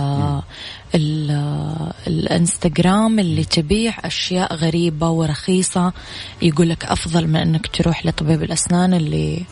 [0.94, 1.30] ال
[2.06, 5.92] الانستغرام اللي تبيع أشياء غريبة ورخيصة.
[6.42, 9.42] يقول لك أفضل من أنك تروح لطبيب الأسنان اللي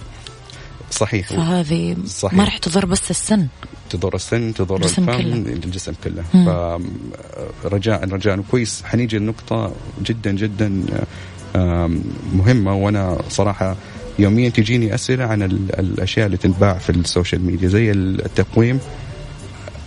[0.90, 1.28] صحيح.
[1.28, 2.38] فهذه صحيح.
[2.38, 3.46] ما راح تضر بس السن.
[3.90, 5.52] تضر السن تضر الجسم الفم كله.
[5.52, 6.24] الجسم كله.
[6.34, 6.80] مم.
[7.62, 8.82] فرجاء رجاء كويس.
[8.82, 10.84] حنيجي لنقطة جدا جدا
[12.32, 13.76] مهمة وأنا صراحة
[14.18, 18.78] يوميا تجيني أسئلة عن ال- الأشياء اللي تنباع في ال social media زي التقويم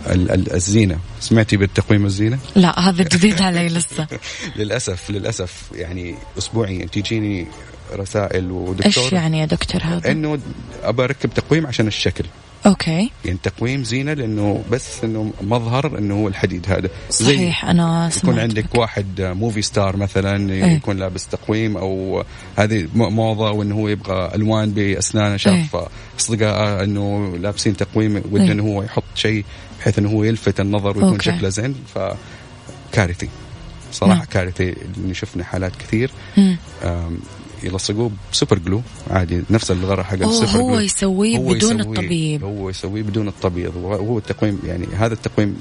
[0.06, 0.98] ال- ال- الزينة.
[1.20, 4.06] سمعتي بالتقويم الزينة؟ لا هذا جديد علي لسه.
[4.58, 5.62] للأسف للأسف.
[5.74, 7.46] يعني أسبوعيا تجيني
[7.92, 10.38] رسائل ودكتور إيش يعني يا دكتور هذا؟ إنه
[10.82, 12.24] أبى أركب تقويم عشان الشكل.
[12.66, 17.64] okay يعني تقويم زينة لأنه بس إنه مظهر إنه هو الحديد هذا صحيح
[18.08, 18.78] يكون سمعت عندك بك.
[18.78, 20.64] واحد movie star مثلا إيه.
[20.64, 22.24] يكون لابس تقويم أو
[22.56, 25.76] هذه موضة وإنه هو يبغى ألوان بأسنانه شاف
[26.20, 28.52] أصدقائه إنه لابسين تقويم وده إيه.
[28.52, 29.44] انه هو يحط شيء
[29.80, 31.24] بحيث إنه هو يلفت النظر ويكون okay.
[31.24, 33.28] شكله زين فكارثي
[33.92, 34.24] صراحة نعم.
[34.24, 34.74] كارثي
[35.12, 36.10] شفنا حالات كثير
[37.62, 40.80] يلصقوه ب super glue عادي نفس الغرة حق السوبر هو glue.
[40.80, 45.56] يسويه هو بدون يسويه- الطبيب هو يسويه بدون الطبيب وهو التقويم يعني هذا التقويم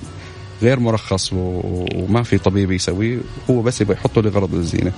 [0.62, 3.18] غير مرخص وما في طبيب يسويه
[3.50, 4.92] هو بس يبغى يحطه لغرض الزينة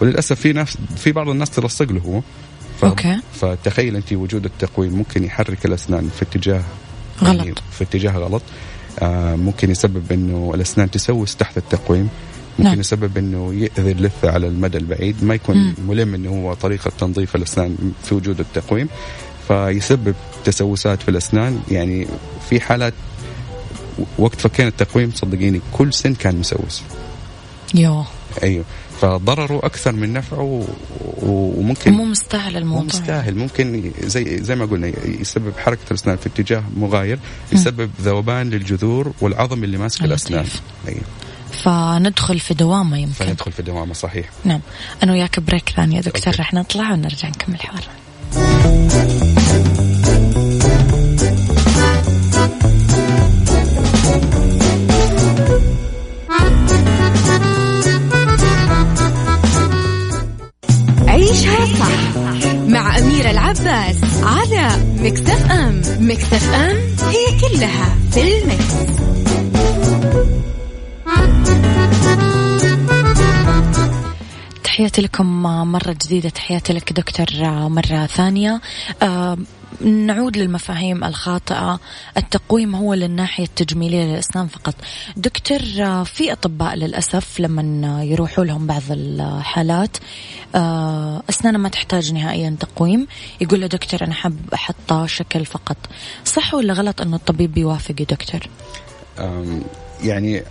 [0.00, 2.20] وللأسف في ناس في بعض الناس تلصق له هو
[2.80, 2.84] ف...
[2.84, 3.16] أوكي.
[3.40, 6.62] فتخيل أنت وجود التقويم ممكن يحرك الأسنان في اتجاه
[7.22, 7.36] غلط.
[7.38, 8.42] يعني في اتجاه غلط
[9.02, 12.08] آه ممكن يسبب إنه الأسنان تسوس تحت التقويم
[12.58, 12.80] ممكن نعم.
[12.80, 15.74] يسبب إنه يأذي اللثة على المدى البعيد ما يكون مم.
[15.88, 18.88] ملم إنه هو طريقة تنظيف الأسنان في وجود التقويم
[19.48, 20.14] فيسبب
[20.44, 21.60] تسوسات في الأسنان.
[21.70, 22.06] يعني
[22.50, 22.94] في حالات
[24.18, 26.82] وقت فكينا التقويم صدقيني كل سن كان مسوس.
[27.74, 28.04] يو
[28.42, 28.64] أيوه.
[29.00, 30.66] فضرره أكثر من نفعه
[31.22, 33.34] وممكن مو مستاهل مو الموضوع مستاهل.
[33.36, 37.18] ممكن زي زي ما قلنا يسبب حركة الأسنان في اتجاه مغاير
[37.52, 40.04] يسبب ذوبان للجذور والعظم اللي ماسك.
[40.04, 40.46] الأسنان.
[40.88, 41.00] أيوه.
[41.54, 43.12] فندخل في دوامة يمكن.
[43.12, 44.30] فندخل في دوامة صحيح.
[44.44, 44.60] نعم.
[45.02, 46.34] أنا وياك break ثاني يا دكتور.
[46.40, 47.94] رح نطلع ونرجع نكمل حوارنا
[61.08, 62.18] عيشها صح
[62.68, 66.76] مع أميرة العباس على مكتف أم مكتف أم
[67.08, 68.74] هي كلها في المكس.
[74.64, 76.28] تحياتي لكم مرة جديدة.
[76.28, 77.26] تحياتي لك دكتور
[77.68, 78.60] مرة ثانية.
[79.02, 79.38] آه،
[79.80, 81.80] نعود للمفاهيم الخاطئة.
[82.16, 84.74] التقويم هو للناحية التجميلية للأسنان فقط.
[85.16, 89.96] دكتور آه، في أطباء للأسف لما يروحوا لهم بعض الحالات
[90.54, 93.06] آه، أسنانه ما تحتاج نهائيا تقويم.
[93.40, 95.76] يقول له دكتور أنا حاب أحط شكل فقط.
[96.24, 98.40] صح ولا غلط أنه الطبيب بيوافق يا دكتور؟
[100.02, 100.42] يعني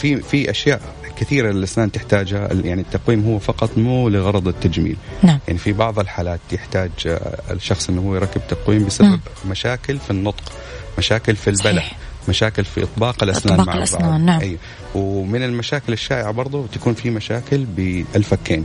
[0.00, 0.80] في في أشياء
[1.16, 6.40] كثيرة الإسنان تحتاجها يعني التقويم هو فقط مو لغرض التجميل نعم يعني في بعض الحالات
[6.52, 9.20] يحتاج آه، الشخص إنه هو يركب تقويم بسبب مم.
[9.50, 10.52] مشاكل في النطق
[10.98, 11.98] مشاكل في البلع صحيح.
[12.28, 14.40] مشاكل في إطباق الأسنان إطباق مع الأسنان، بعض نعم.
[14.40, 14.58] أيوه.
[14.94, 18.64] ومن المشاكل الشائعة برضو تكون في مشاكل بالفكين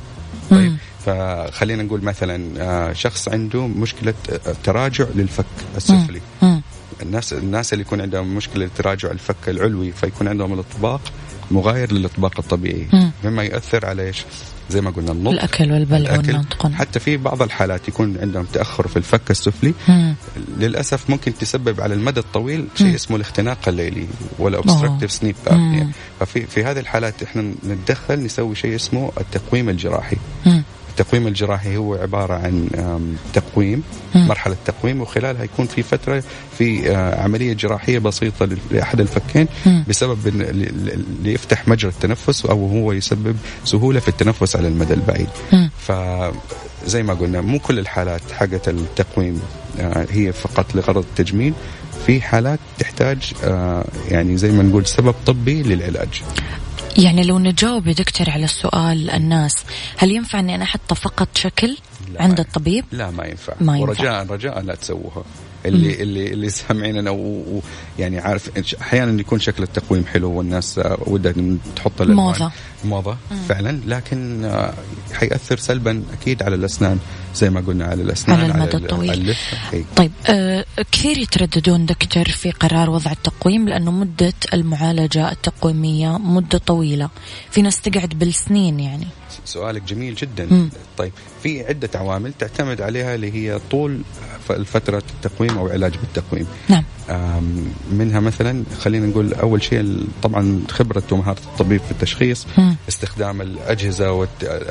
[0.51, 0.57] مم.
[0.57, 5.45] طيب فخلينا نقول مثلا آه، شخص عنده مشكلة آه، تراجع للفك
[5.77, 6.61] السفلي مم.
[7.01, 11.01] الناس الناس اللي يكون عندهم مشكلة تراجع الفك العلوي فيكون عندهم الإطباق
[11.51, 13.11] مغاير للاطباق الطبيعي مم.
[13.23, 14.25] مما يؤثر على إيش؟
[14.69, 16.17] زي ما قلنا النطق الأكل والبلع.
[16.17, 20.15] والنطق حتى في بعض الحالات يكون عندهم تأخر في الفك السفلي مم.
[20.57, 22.93] للأسف ممكن تسبب على المدى الطويل شيء مم.
[22.93, 24.07] اسمه الاختناق الليلي
[24.39, 24.57] ولا.
[24.57, 25.35] اوبستراكتيف سنيب.
[25.47, 30.63] ابنيا ففي في هذه الحالات إحنا نتدخل نسوي شيء اسمه التقويم الجراحي مم.
[30.99, 32.67] التقويم الجراحي هو عبارة عن
[33.33, 33.83] تقويم.
[34.15, 36.23] مرحلة تقويم وخلالها يكون في فترة
[36.57, 39.47] في آه، عملية جراحية بسيطة لأحد الفكين.
[39.87, 45.27] بسبب ل- ليفتح مجرى التنفس أو هو يسبب سهولة في التنفس على المدى البعيد.
[45.87, 49.41] فزي ما قلنا مو كل الحالات حقت التقويم
[49.79, 51.53] آه، هي فقط لغرض التجميل
[52.05, 56.23] في حالات تحتاج آه، يعني زي ما نقول سبب طبي للعلاج
[56.97, 59.55] يعني لو نجاوب يا دكتور على السؤال الناس
[59.97, 61.77] هل ينفع إني أنا أحط فقط شكل
[62.19, 63.53] عند الطبيب؟ لا ما ينفع.
[63.61, 63.89] ما ينفع.
[63.89, 65.23] ورجاء رجاء لا تسووها.
[65.65, 68.49] اللي اللي اللي سامعيننا ويعني عارف
[68.81, 71.33] أحيانا يكون شكل التقويم حلو والناس ودها
[71.75, 72.51] تحط موضة.
[72.85, 73.17] موضه
[73.49, 73.79] فعلا.
[73.85, 74.73] لكن آه،
[75.13, 76.99] حيأثر سلبا أكيد على الأسنان.
[77.35, 79.35] زي ما قلنا على الأسنان على المدى ال- الطويل.
[79.73, 79.85] إي.
[79.95, 87.09] طيب آه كثير يترددون دكتور في قرار وضع التقويم لأنه مدة المعالجة التقويمية مدة طويلة
[87.51, 89.07] في ناس تقعد بالسنين يعني
[89.45, 90.69] سؤالك جميل جدا مم.
[90.97, 91.11] طيب
[91.43, 94.01] في عدة عوامل تعتمد عليها اللي هي طول
[94.65, 96.83] فترة التقويم أو علاج بالتقويم نعم
[97.91, 102.75] منها مثلا خلينا نقول أول شيء طبعا خبرة ومهارة الطبيب في التشخيص مم.
[102.89, 104.61] استخدام الأجهزة والت...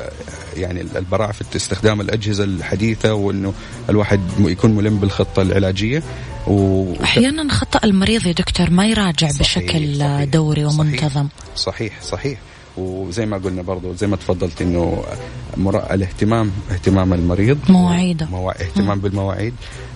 [0.57, 3.53] يعني البراعة في استخدام الأجهزة الحديثة وأنه
[3.89, 6.03] الواحد م- يكون ملم بالخطة العلاجية
[6.47, 6.93] و...
[7.03, 10.79] أحيانا خطأ المريض يا دكتور ما يراجع صحيح، بشكل صحيح، دوري صحيح.
[10.79, 12.39] ومنتظم صحيح صحيح
[12.77, 15.03] وزي ما قلنا برضو زي ما تفضلت إنه.
[15.91, 17.57] الاهتمام اهتمام المريض.
[17.69, 18.25] مواعيده.
[18.25, 18.61] موا...
[18.61, 19.53] اهتمام بالمواعيد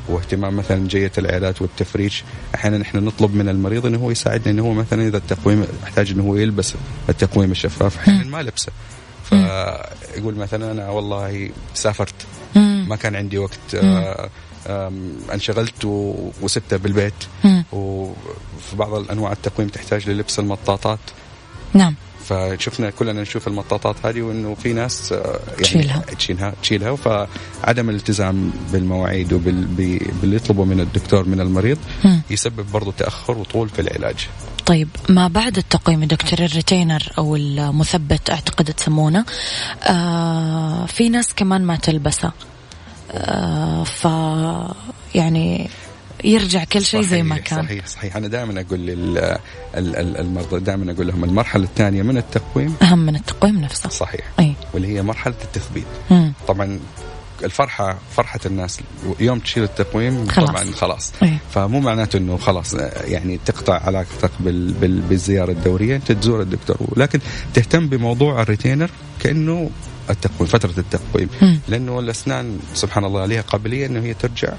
[0.10, 2.24] واهتمام مثلا جية العيادات والتفريش
[2.56, 6.24] أحيانا إحنا نطلب من المريض إنه هو يساعدنا إنه هو مثلا إذا التقويم يحتاج إنه
[6.24, 6.74] هو يلبس
[7.10, 8.72] التقويم الشفاف أحيانا ما لبسه.
[9.24, 12.16] فيقول مثلا أنا والله سافرت.
[12.56, 14.30] ما كان عندي وقت آه،
[15.34, 15.86] انشغلت
[16.42, 17.14] وسبته بالبيت.
[17.72, 21.00] وفي بعض انواع التقويم تحتاج للبس المطاطات.
[21.74, 21.96] نعم.
[22.30, 26.00] فشفنا كلنا نشوف المطاطات هذه وإنه في ناس آه، يعني تشيلها.
[26.18, 31.78] تشيلها تشيلها فعدم الالتزام بالمواعيد وباللي يطلبه من الدكتور من المريض.
[32.30, 34.28] يسبب برضه تأخر وطول في العلاج
[34.66, 39.26] طيب ما بعد التقويم دكتور الريتينر أو المثبت أعتقد تسمونه
[39.84, 42.32] آه في ناس كمان ما تلبسه
[43.12, 44.08] آه ف
[45.16, 45.70] يعني
[46.24, 47.64] يرجع كل شيء زي ما كان.
[47.64, 48.16] صحيح صحيح.
[48.16, 48.80] أنا دائما أقول
[49.76, 52.76] للمرضى دائما أقول لهم المرحلة الثانية من التقويم.
[52.82, 53.90] أهم من التقويم نفسه.
[53.90, 54.22] صحيح.
[54.40, 54.54] أي.
[54.74, 55.86] واللي هي مرحلة التثبيت.
[56.12, 56.34] مم.
[56.48, 56.80] طبعا
[57.44, 58.80] الفرحة فرحة الناس
[59.20, 60.50] يوم تشيل التقويم خلاص.
[60.50, 61.12] طبعا خلاص.
[61.24, 61.38] أي.
[61.54, 66.78] فمو معناته إنه خلاص يعني تقطع علاقتك بال بال بالزيارة الدورية أنت تزور الدكتور.
[66.98, 67.20] لكن
[67.54, 68.90] تهتم بموضوع الريتينر
[69.20, 69.70] كأنه
[70.10, 71.30] التقويم فترة التقويم.
[71.42, 71.60] مم.
[71.68, 74.54] لأنه الأسنان سبحان الله لها قابلية إنه هي ترجع.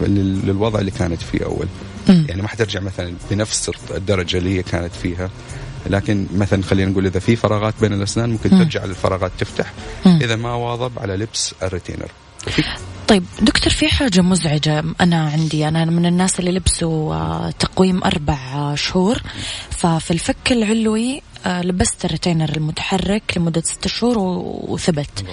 [0.00, 1.66] للوضع اللي كانت فيه أول.
[2.08, 2.26] مم.
[2.28, 5.30] يعني ما حترجع مثلا بنفس الدرجة اللي هي كانت فيها.
[5.86, 8.62] لكن مثلا خلينا نقول إذا في فراغات بين الأسنان ممكن مم.
[8.62, 9.72] ترجع للفراغات تفتح.
[10.06, 10.18] مم.
[10.22, 12.08] إذا ما واظب على لبس الريتينر.
[13.08, 15.68] طيب دكتور في حاجة مزعجة أنا عندي.
[15.68, 19.22] أنا من الناس اللي لبسوا آه، تقويم أربع آه، شهور.
[19.70, 24.18] ففي الفك العلوي لبست الريتينر المتحرك لمدة ستة شهور
[24.68, 25.24] وثبت.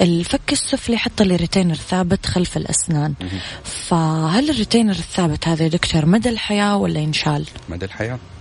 [0.00, 3.14] الفك السفلي حط لي ريتينر ثابت خلف الأسنان.
[3.64, 7.84] فهل الريتينر الثابت هذا يا دكتور مدى الحياة ولا ينشال؟ مدى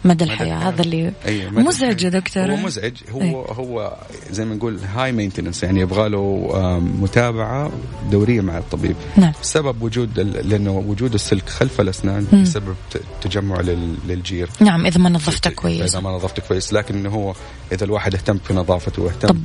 [0.05, 1.13] الحياة مدى الحياة هذا اللي
[1.51, 2.09] مدى مزعج يا.
[2.09, 3.31] دكتور هو مزعج هو أي.
[3.33, 3.97] هو
[4.31, 6.49] زي ما نقول هاي مينتننس يعني يبغى له
[7.01, 7.71] متابعة
[8.11, 8.95] دورية مع الطبيب.
[9.17, 9.33] نعم.
[9.41, 12.41] بسبب وجود لأنه وجود السلك خلف الأسنان مم.
[12.41, 12.75] يسبب
[13.21, 14.49] تجمع لل- للجير.
[14.59, 15.81] نعم إذا ما نظفته كويس.
[15.95, 16.73] اذا ما نظفته كويس.
[16.73, 17.33] لكن إنه هو
[17.71, 19.37] إذا الواحد اهتم في نظافته واهتم طب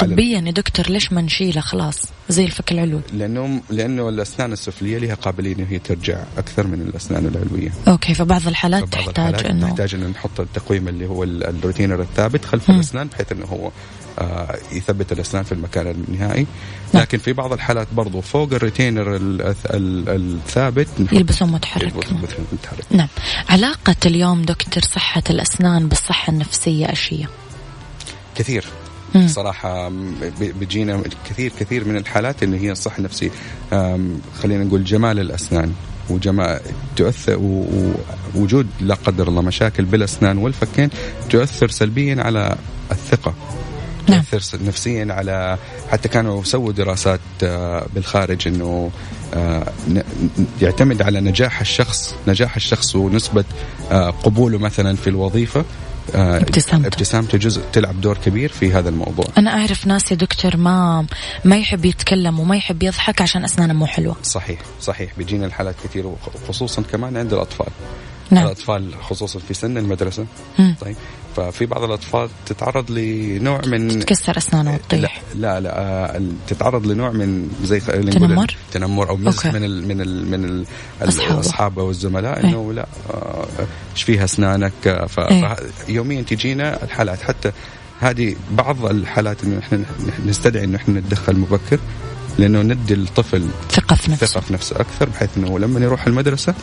[0.00, 3.00] طبيا يا دكتور ليش ما نشيله خلاص؟ زي الفك العلوي.
[3.12, 7.70] لأنه لأنه الأسنان السفلية لها قابلية إنه هي ترجع أكثر من الأسنان العلوية.
[7.88, 11.50] okay فبعض الحالات فبعض تحتاج الحالات إنه نحتاج انه نحط التقويم اللي هو ال- ال
[11.50, 12.76] retainer الثابت خلف مم.
[12.76, 13.70] الأسنان بحيث إنه هو
[14.18, 16.46] آه يثبت الأسنان في المكان النهائي
[16.94, 17.02] نعم.
[17.02, 22.22] لكن في بعض الحالات برضو فوق ال retainer ال- ال- الثابت يلبسون متحرك يلبس كمان.
[22.52, 23.08] متحرك نعم
[23.48, 27.26] علاقة اليوم دكتور صحة الأسنان بالصحة النفسية هي؟
[28.36, 28.64] كثير
[29.14, 29.28] مم.
[29.28, 33.30] صراحة م- ب- بيجينا كثير كثير من الحالات اللي هي الصحة النفسية
[33.72, 35.72] آم، خلينا نقول جمال الأسنان
[36.10, 36.60] وجمال
[36.96, 37.38] تؤثر
[38.34, 40.90] ووجود لا قدر الله مشاكل بالأسنان والفكين
[41.30, 42.56] تؤثر سلبيا على
[42.92, 43.34] الثقة
[44.08, 44.22] نعم.
[44.32, 45.58] تؤثر نفسيا على
[45.90, 48.90] حتى كانوا سووا دراسات آه، بالخارج إنه
[49.34, 49.72] آه،
[50.62, 53.44] يعتمد على نجاح الشخص نجاح الشخص ونسبة
[53.90, 55.64] آه، قبوله مثلا في الوظيفة آه،
[56.14, 56.86] ابتسامته.
[56.86, 59.24] ابتسامته جزء تلعب دور كبير في هذا الموضوع.
[59.38, 61.06] أنا أعرف ناس يا دكتور ما
[61.44, 64.16] ما يحب يتكلم وما يحب يضحك عشان أسنانه مو حلوة.
[64.22, 65.12] صحيح صحيح.
[65.18, 67.68] بيجينا الحالات كثير وخصوصا كمان عند الأطفال.
[68.30, 68.44] نعم.
[68.44, 70.26] الأطفال خصوصا في سن المدرسة.
[70.58, 70.74] مم.
[70.80, 70.96] طيب.
[71.36, 77.50] ففي بعض الأطفال تتعرض لنوع من تتكسر أسنانه وتطيح لا لا آه، تتعرض لنوع من
[77.64, 79.46] زي تنمر؟ تنمر أو مزح.
[79.54, 80.66] من ال من ال من ال.
[81.02, 82.44] الأصحاب والزملاء إيه.
[82.44, 83.46] إنه لا آه،
[83.94, 85.54] إيش فيها أسنانك آه، ف- إيه.
[85.86, 87.52] فيوميا تجينا الحالات حتى
[88.00, 89.84] هذه بعض الحالات إنه إحنا
[90.26, 91.78] نستدعي إنه إحنا نتدخل مبكر
[92.38, 96.54] لأنه ندي الطفل ثقة في نفسه ثقة في نفسه أكثر بحيث إنه لما يروح المدرسة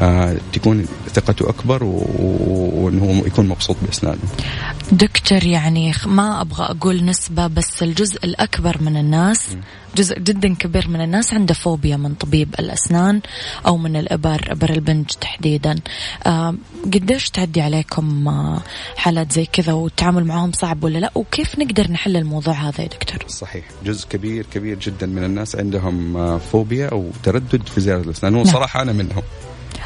[0.00, 4.18] آه تكون ثقته أكبر وإنه يكون مبسوط بأسنانه.
[4.92, 9.56] دكتور يعني ما أبغى أقول نسبة بس الجزء الأكبر من الناس
[9.96, 13.20] جزء جدا كبير من الناس عنده فوبيا من طبيب الأسنان
[13.66, 15.78] أو من الإبر إبر البنج تحديدا.
[16.26, 18.62] آه قديش تعدي عليكم آه
[18.96, 23.28] حالات زي كذا والتعامل معهم صعب ولا لا؟ وكيف نقدر نحل الموضوع هذا يا دكتور؟
[23.28, 23.64] صحيح.
[23.84, 28.32] جزء كبير كبير جدا من الناس عندهم آه، فوبيا أو تردد في زيارة الأسنان.
[28.32, 28.42] نعم.
[28.42, 29.22] وصراحه أنا منهم.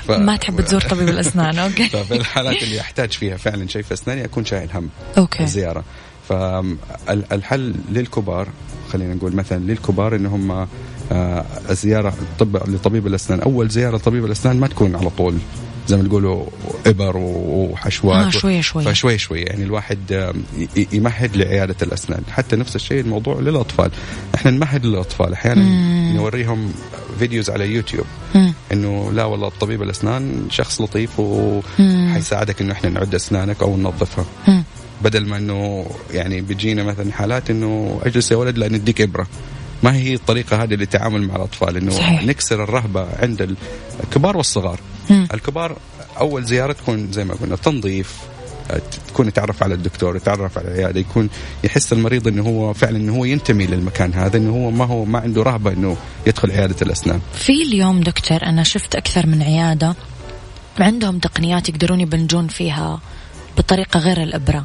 [0.07, 0.11] ف...
[0.11, 1.89] ما تحب تزور طبيب الأسنان okay.
[1.89, 4.89] ففي الحالات اللي يحتاج فيها فعلا شيء في أسناني أكون شايل هم
[5.19, 5.43] okay.
[5.43, 5.85] الزيارة.
[6.29, 8.49] فالحل للكبار
[8.93, 10.67] خلينا نقول مثلا للكبار إن هم
[11.13, 13.41] آه، الزياره الطب لطبيب الأسنان.
[13.41, 15.35] أول زيارة لطبيب الأسنان ما تكون على طول.
[15.89, 16.47] زي ما تقولوا
[16.87, 18.27] إبر وحشوات.
[18.27, 18.85] آه، شوية شوية.
[18.85, 20.35] فشوي شوي يعني الواحد آه،
[20.93, 22.23] يمهد لعيادة الأسنان.
[22.31, 23.91] حتى نفس الشيء الموضوع للأطفال.
[24.35, 25.33] إحنا نمهد للأطفال.
[25.33, 25.63] أحيانا
[26.13, 26.73] نوريهم
[27.19, 28.07] فيديوز على يوتيوب.
[28.35, 28.55] مم.
[28.73, 31.21] إنه لا والله طبيب الأسنان شخص لطيف.
[31.21, 34.25] وحيساعدك إنه إحنا نعد أسنانك أو ننظفها.
[35.03, 39.27] بدل ما إنه يعني بتجينا مثلا حالات إنه أجلس يا ولد لا نديك إبرة
[39.83, 42.25] ما هي الطريقة هذه للتعامل مع الأطفال إنه صحيح.
[42.25, 43.57] نكسر الرهبة عند
[44.05, 45.29] الكبار والصغار مم.
[45.35, 45.77] الكبار
[46.19, 48.17] أول زيارة تكون زي ما قلنا تنظيف
[49.09, 51.29] تكون يتعرف على الدكتور يتعرف على العياده يكون
[51.65, 55.19] يحس المريض إنه هو فعلا إنه هو ينتمي للمكان هذا إنه هو ما هو ما
[55.19, 55.97] عنده رهبة إنه
[56.27, 57.21] يدخل عيادة الأسنان.
[57.35, 59.95] في اليوم دكتور أنا شفت أكثر من عيادة
[60.79, 63.01] عندهم تقنيات يقدرون يبنجون فيها
[63.59, 64.59] بطريقة غير الإبرة.
[64.59, 64.65] أم،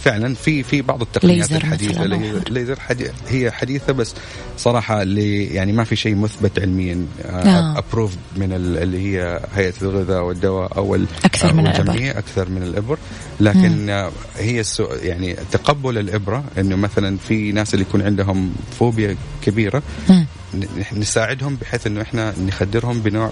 [0.00, 2.04] فعلا في في بعض التقنيات الحديثة.
[2.50, 4.14] ليزر حدي هي حديثة بس
[4.56, 7.78] صراحة اللي يعني ما في شيء مثبت علميا آه.
[7.78, 11.66] ابروف من ال- اللي هي هيئة الغذاء والدواء أو أكثر من.
[11.66, 12.98] الجمعية أكثر من الإبر
[13.40, 14.62] لكن آه، هي
[15.02, 20.26] يعني تقبل الإبرة إنه مثلا في ناس اللي يكون عندهم فوبيا كبيرة مم.
[20.92, 23.30] نساعدهم بحيث إنه إحنا نخدرهم بنوع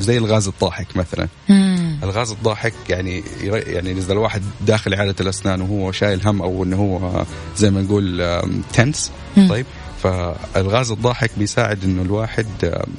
[0.00, 1.98] زي الغاز الضاحك مثلا مم.
[2.02, 7.24] الغاز الضاحك يعني يعني إذا الواحد داخل عياده الأسنان وهو شايل هم أو إنه هو
[7.56, 8.40] زي ما نقول
[8.72, 9.10] تنس.
[9.48, 9.66] طيب
[10.02, 12.46] فالغاز الضاحك بيساعد إنه الواحد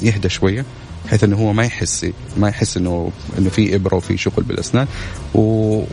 [0.01, 0.65] يهدى شوية
[1.05, 2.05] بحيث إنه هو ما يحس
[2.37, 4.87] ما يحس إنه إنه في إبرة وفي شغل بالأسنان
[5.35, 5.83] و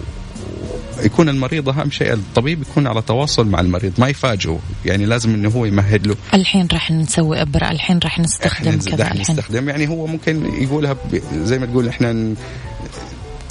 [1.02, 4.58] يكون المريض أهم شيء الطبيب يكون على تواصل مع المريض ما يفاجئه.
[4.84, 6.16] يعني لازم إنه هو يمهد له.
[6.34, 9.20] الحين راح نسوي إبرة الحين راح نستخدم كذا الحين.
[9.20, 9.68] نستخدم.
[9.68, 10.96] يعني هو ممكن يقولها
[11.34, 12.34] زي ما تقول إحنا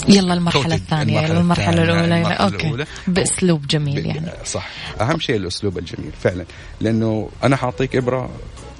[0.08, 0.74] يلا المرحلة.
[0.74, 2.66] الثانية يلا المرحلة الأولى المرحلة يلا أوكي.
[2.66, 2.86] الأولى.
[3.08, 4.26] بأسلوب جميل يعني.
[4.44, 4.68] صح.
[5.00, 6.44] أهم شيء الأسلوب الجميل فعلا.
[6.80, 8.30] لأنه أنا حأعطيك إبرة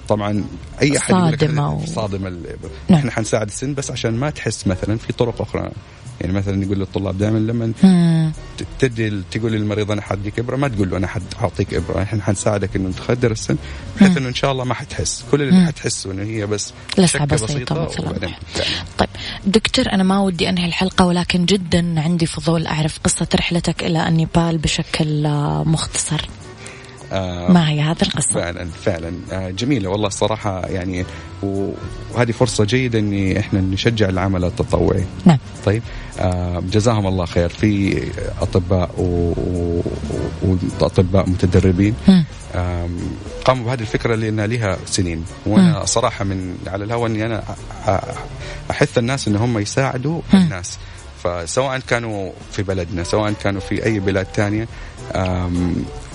[0.08, 0.44] طبعا
[0.82, 2.98] أي أحد هذه و- صادمة الابره نعم.
[2.98, 5.70] إحنا حنساعد السن بس عشان ما تحس مثلا في طرق أخرى.
[6.20, 7.72] يعني مثلا يقول للطلاب دائما لما
[8.78, 12.02] تدي تقول للمريض أنا حديك إبرة ما تقول له أنا حد حاعطيك إبرة.
[12.02, 13.56] إحنا حنساعدك إنه تخدر السن
[13.96, 15.24] بحيث إنه إن شاء الله ما حتحس.
[15.30, 15.66] كل اللي.
[15.66, 17.88] حتحسه إنه هي بس لسعة شكة بسيطة.
[18.98, 19.08] طيب
[19.46, 24.58] دكتور أنا ما ودي أنهي الحلقة ولكن جدا عندي فضول أعرف قصة رحلتك إلى النيبال
[24.58, 26.28] بشكل آه، مختصر.
[27.12, 28.34] آه، ما هي هذه القصة.
[28.34, 29.12] فعلا فعلا.
[29.32, 31.04] آه، جميلة والله الصراحة يعني
[31.42, 35.04] وهذه فرصة جيدة إني إحنا نشجع العمل التطوعي.
[35.24, 35.38] نعم.
[35.64, 35.82] طيب
[36.18, 37.48] آه، جزاهم الله خير.
[37.48, 38.02] في
[38.40, 39.82] أطباء و- و-
[40.80, 41.94] واطباء متدربين.
[42.54, 42.96] آم،
[43.44, 45.24] قاموا بهذه الفكرة لأن لها سنين.
[45.46, 48.14] وأنا صراحة من على الهوى إني أنا أ- أ-
[48.70, 50.40] أحث الناس إن هم يساعدوا مم.
[50.40, 50.78] الناس.
[51.24, 54.99] فسواء كانوا في بلدنا سواء كانوا في أي بلاد تانية آم،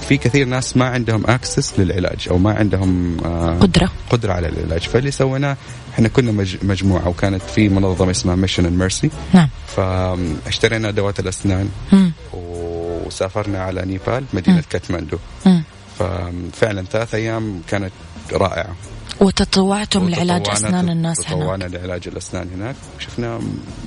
[0.08, 3.18] في كثير ناس ما عندهم access للعلاج أو ما عندهم
[3.62, 3.89] قدرة.
[4.10, 4.82] قدرة على العلاج.
[4.82, 5.58] فاللي سويناه
[5.93, 9.50] إحنا كنا مج- مجموعة وكانت في منظمة اسمها Mission and Mercy نعم.
[9.76, 12.12] فاشترينا أدوات الأسنان مم.
[12.34, 14.64] وسافرنا على نيبال مدينة مم.
[14.70, 15.18] كاتماندو.
[15.46, 15.64] مم.
[16.00, 17.91] ففعلا ثلاث أيام كانت
[18.34, 18.76] رائعة.
[19.20, 21.30] وتطوعتم لعلاج أسنان الناس هناك.
[21.41, 22.76] تطوعنا لعلاج الأسنان هناك.
[22.98, 23.39] وشفنا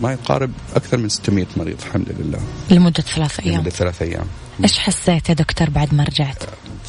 [0.03, 2.39] ما يقارب أكثر من 600 مريض الحمد لله.
[2.71, 3.55] لمدة ثلاث أيام.
[3.61, 4.25] لمدة ثلاث أيام.
[4.63, 6.43] إيش حسيت يا دكتور بعد ما رجعت؟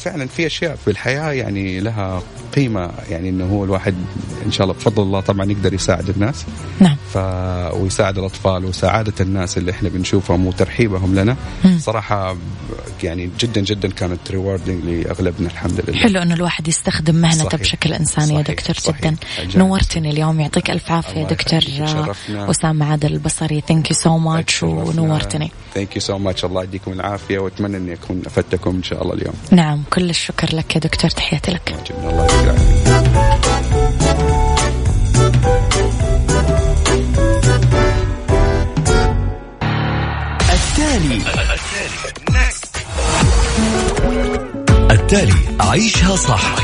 [0.04, 2.22] فعلا في أشياء في الحياة يعني لها
[2.56, 3.94] قيمة يعني إنه هو الواحد
[4.46, 6.44] إن شاء الله بفضل الله طبعا يقدر يساعد الناس
[6.80, 7.16] نعم ف...
[7.76, 11.78] ويساعد الأطفال وسعاده الناس اللي إحنا بنشوفهم وترحيبهم لنا مم.
[11.78, 12.36] صراحة
[13.02, 17.60] يعني جدا جدا كانت ريوردنج لأغلبنا الحمد لله حلو إنه الواحد يستخدم مهنته صحيح.
[17.60, 18.56] بشكل إنساني يا صحيح.
[18.56, 19.00] دكتور صحيح.
[19.00, 19.58] جدا أجل.
[19.58, 21.60] نورتني اليوم يعطيك ألف عافية دكتور.
[22.30, 27.38] أسامة عادل البصري thank you so much ونورتني thank you so much الله يديكم العافية
[27.38, 31.50] وأتمنى إني أكون أفدتكم إن شاء الله اليوم نعم كل الشكر لك يا دكتور تحياتي
[31.50, 31.74] لك.
[31.90, 32.26] الله
[40.52, 41.22] التالي.
[44.90, 46.54] التالي عيشها صح.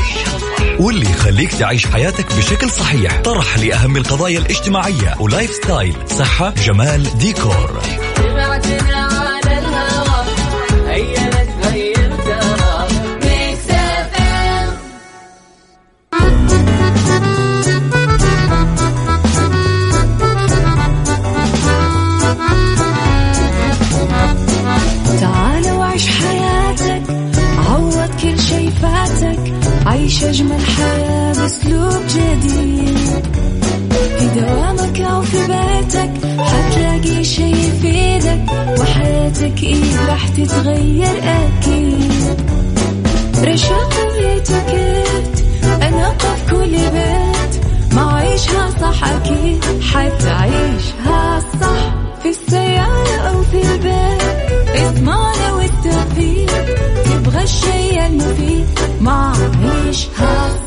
[0.79, 3.21] واللي يخليك تعيش حياتك بشكل صحيح.
[3.21, 7.81] طرح لأهم القضايا الاجتماعية و lifestyle صحة جمال ديكور.
[7.81, 8.06] تعال
[39.77, 42.41] إيه راح تتغير أكيد.
[43.43, 45.45] رشاق ويتوكيت
[45.81, 47.65] أنا في كل بيت.
[47.95, 51.93] ما عيشها صح أكيد حتعيشها صح.
[52.23, 54.21] في السيارة أو في البيت
[54.75, 56.51] اسمعنا والتوفيق.
[57.05, 58.67] تبغى الشيء المفيد
[59.01, 60.66] ما عيشها صح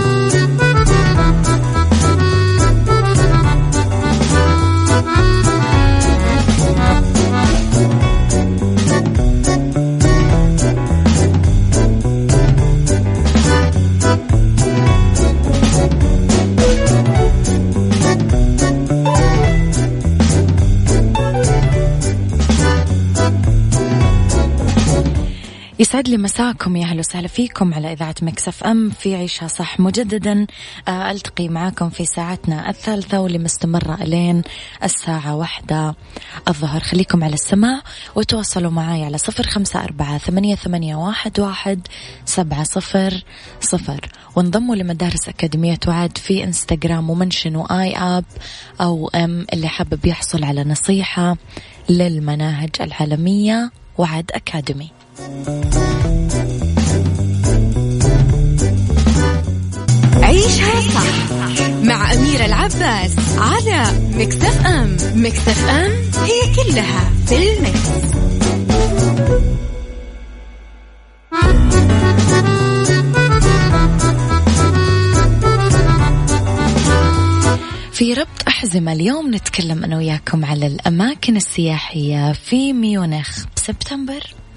[25.81, 30.47] يسعد لي مساكم يا أهلا وسهلا فيكم على إذاعة Mix FM في عيشها صح مجددا.
[30.87, 34.41] آه، ألتقي معاكم في ساعتنا الثالثة واللي مستمرة إلين
[34.83, 35.95] الساعة واحدة
[36.47, 36.79] الظهر.
[36.79, 37.81] خليكم على السماع
[38.15, 41.87] وتواصلوا معي على صفر خمسة أربعة ثمانية, ثمانية واحد, واحد
[42.25, 43.23] سبعة صفر
[43.61, 44.09] صفر.
[44.35, 48.25] وانضموا لمدارس أكاديمية وعد في إنستغرام و mention وآي آب
[48.81, 51.37] أو إم اللي حابب يحصل على نصيحة
[51.89, 55.00] للمناهج العالمية وعد أكاديمي.
[60.23, 61.31] عيشها صح
[61.83, 63.83] مع أميرة العباس على
[64.17, 65.91] مكتف أم مكتف أم
[66.23, 68.11] هي كلها في المكس.
[77.91, 84.23] في ربط أحزمة اليوم نتكلم أنا وياكم على الأماكن السياحية في ميونخ بسبتمبر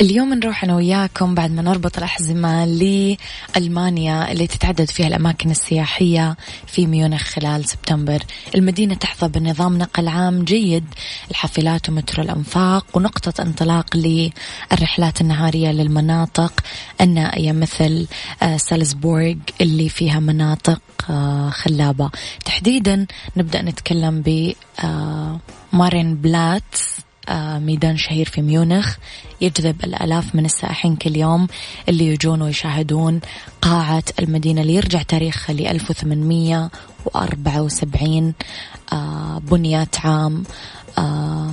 [0.00, 6.36] اليوم نروح أنا وياكم بعد ما نربط الأحزمة لألمانيا اللي تتعدد فيها الأماكن السياحية
[6.66, 8.22] في ميونخ خلال سبتمبر.
[8.54, 10.84] المدينة تحظى بنظام نقل عام جيد
[11.30, 16.52] الحافلات ومترو الأنفاق ونقطة انطلاق للرحلات النهارية للمناطق
[17.00, 18.06] النائية مثل
[18.42, 20.80] آه، سالزبورغ اللي فيها مناطق
[21.10, 22.10] آه، خلابة.
[22.44, 24.52] تحديدا نبدأ نتكلم ب
[24.84, 25.40] آه،
[25.72, 27.05] مارين بلاتس.
[27.58, 28.96] ميدان شهير في ميونخ
[29.40, 31.46] يجذب الآلاف من السائحين كل يوم
[31.88, 33.20] اللي يجون ويشاهدون
[33.62, 38.34] قاعة المدينة اللي يرجع تاريخها ل 1874
[38.92, 40.44] آه، بنيت عام
[40.98, 41.52] آه،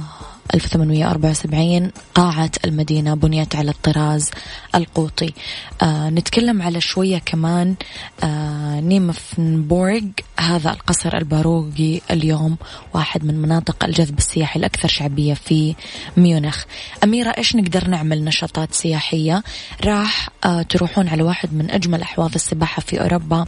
[0.53, 4.31] 1874 قاعة المدينة بنيت على الطراز
[4.75, 5.33] القوطي.
[5.81, 7.75] آه نتكلم على شوية كمان.
[8.23, 10.01] آه نيمفنبورغ
[10.39, 12.57] هذا القصر الباروغي اليوم
[12.93, 15.75] واحد من مناطق الجذب السياحي الأكثر شعبية في
[16.17, 16.63] ميونخ.
[17.03, 19.43] أميرة إيش نقدر نعمل نشاطات سياحية؟
[19.85, 23.45] راح آه تروحون على واحد من أجمل أحواض السباحة في أوروبا.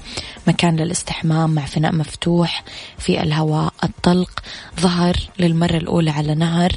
[0.47, 2.63] مكان للاستحمام مع فناء مفتوح
[2.97, 4.39] في الهواء الطلق.
[4.79, 6.71] ظهر للمرة الأولى على نهر.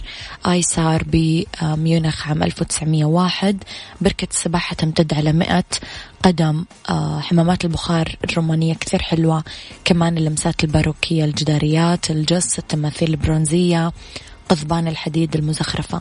[0.47, 3.65] آيسار بميونخ عام 1901
[4.01, 5.65] بركة السباحة تمتد على 100
[6.23, 6.65] قدم.
[6.91, 9.45] آه، حمامات البخار الرومانية كثير حلوة.
[9.85, 13.93] كمان اللمسات الباروكية الجداريات الجص التماثيل البرونزية
[14.49, 16.01] قضبان الحديد المزخرفة.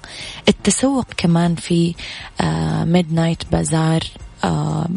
[0.50, 1.96] التسوق كمان في
[2.86, 4.04] midnight bazaar
[4.44, 4.88] آه،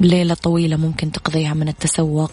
[0.00, 2.32] ليلة طويلة ممكن تقضيها من التسوق.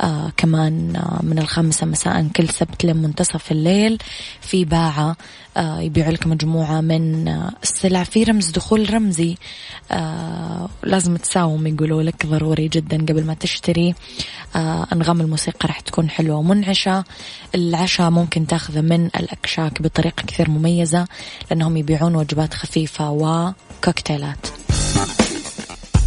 [0.00, 3.98] آه كمان آه من الخامسة مساء كل سبت لمنتصف الليل
[4.40, 5.16] في باعة
[5.56, 9.36] آه يبيعوا لك مجموعة من آه السلع في رمز دخول رمزي.
[9.90, 13.94] آه لازم تساوم يقولوا لك ضروري جدا قبل ما تشتري.
[14.56, 17.04] آه أنغام الموسيقى راح تكون حلوة ومنعشة.
[17.54, 21.06] العشاء ممكن تاخذه من الأكشاك بطريقة كثير مميزة
[21.50, 24.46] لأنهم يبيعون وجبات خفيفة وكوكتيلات.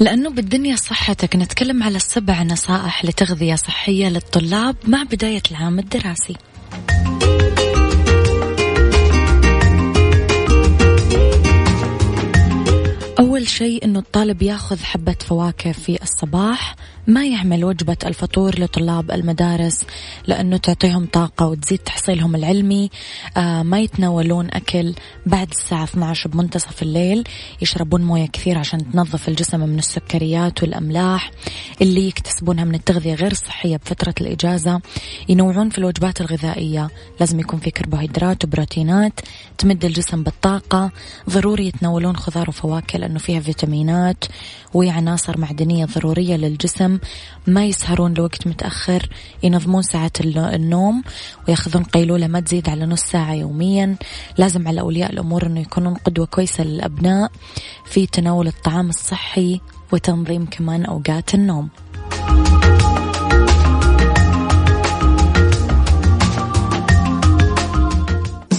[0.00, 1.36] لأنه بالدنيا صحتك.
[1.36, 6.36] نتكلم على السبع نصائح لتغذية صحية للطلاب مع بداية العام الدراسي.
[13.34, 16.76] أول شيء أنه الطالب ياخذ حبة فواكه في الصباح
[17.06, 19.84] ما يعمل وجبة الفطور لطلاب المدارس
[20.26, 22.90] لأنه تعطيهم طاقة وتزيد تحصيلهم العلمي.
[23.36, 24.94] آه ما يتناولون أكل
[25.26, 27.24] بعد الساعة 12 بمنتصف الليل
[27.62, 31.30] يشربون موية كثير عشان تنظف الجسم من السكريات والأملاح
[31.82, 34.80] اللي يكتسبونها من التغذية غير الصحية بفترة الإجازة.
[35.28, 36.88] ينوعون في الوجبات الغذائية
[37.20, 39.20] لازم يكون في كربوهيدرات وبروتينات
[39.58, 40.90] تمد الجسم بالطاقة.
[41.30, 44.24] ضروري يتناولون خضار وفواكه لأنه فيها فيتامينات
[44.74, 46.98] وعناصر معدنية ضرورية للجسم
[47.46, 49.08] ما يسهرون لوقت متأخر
[49.42, 51.02] ينظمون ساعات النوم
[51.48, 53.96] وياخذون قيلولة ما تزيد على نص ساعة يوميا.
[54.38, 57.30] لازم على أولياء الأمور أنه يكونون قدوة كويسة للأبناء
[57.84, 59.60] في تناول الطعام الصحي
[59.92, 61.68] وتنظيم كمان أوقات النوم.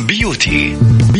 [0.08, 0.78] beauty.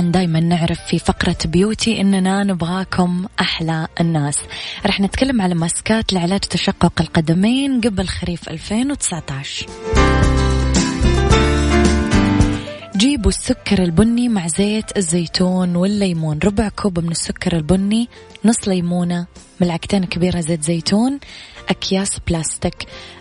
[0.00, 4.38] دايما نعرف في فقرة بيوتي إننا نبغاكم أحلى الناس.
[4.86, 9.66] رح نتكلم على ماسكات لعلاج تشقق القدمين قبل خريف 2019
[12.96, 16.38] جيبوا السكر البني مع زيت الزيتون والليمون.
[16.44, 18.08] ربع كوب من السكر البني
[18.46, 19.26] نص ليمونة
[19.60, 21.18] ملعقتين كبيرة زيت زيتون
[21.68, 22.74] أكياس بلاستيك.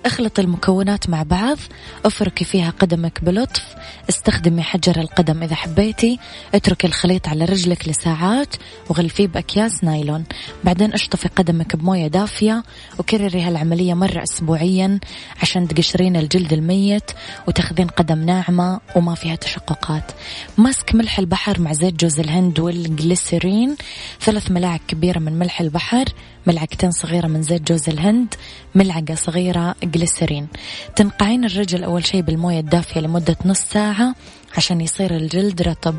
[0.05, 1.57] اخلط المكونات مع بعض
[2.05, 3.63] افركي فيها قدمك بلطف.
[4.09, 6.19] استخدمي حجر القدم إذا حبيتي.
[6.55, 8.55] اتركي الخليط على رجلك لساعات
[8.89, 10.23] وغلفيه بأكياس نايلون.
[10.63, 12.63] بعدين اشطفي قدمك بموية دافية
[12.99, 14.99] وكرري هالعملية مرة أسبوعيا
[15.41, 17.11] عشان تقشرين الجلد الميت
[17.47, 20.11] وتاخذين قدم ناعمة وما فيها تشققات.
[20.57, 23.75] ماسك ملح البحر مع زيت جوز الهند والجليسرين
[24.21, 26.05] ثلاث ملاعق كبيرة من ملح البحر
[26.47, 28.35] ملعقتين صغيرة من زيت جوز الهند
[28.75, 30.47] ملعقة صغيرة جليسرين
[30.95, 34.15] تنقعين الرجل أول شيء بالموية الدافية لمدة نص ساعة.
[34.57, 35.95] عشان يصير الجلد رطب.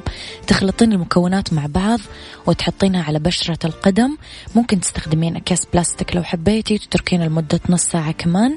[0.46, 2.00] تخلطين المكونات مع بعض
[2.46, 4.16] وتحطينها على بشرة القدم.
[4.54, 8.56] ممكن تستخدمين أكياس بلاستيك لو حبيتي تتركين لمدة نص ساعة كمان.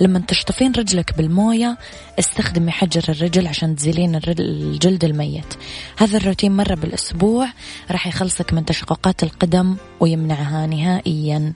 [0.00, 1.78] لما تشطفين رجلك بالموية
[2.18, 5.54] استخدمي حجر الرجل عشان تزيلين الجلد الميت.
[5.96, 7.48] هذا الروتين مرة بالأسبوع
[7.90, 11.52] راح يخلصك من تشققات القدم ويمنعها نهائيا.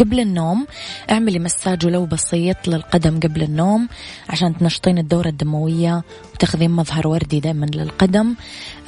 [0.00, 0.66] قبل النوم
[1.10, 3.88] اعملي مساج ولو بسيط للقدم قبل النوم
[4.28, 6.02] عشان تنشطين الدورة الدموية
[6.34, 8.34] وتاخذين مظهر وردي دائما للقدم.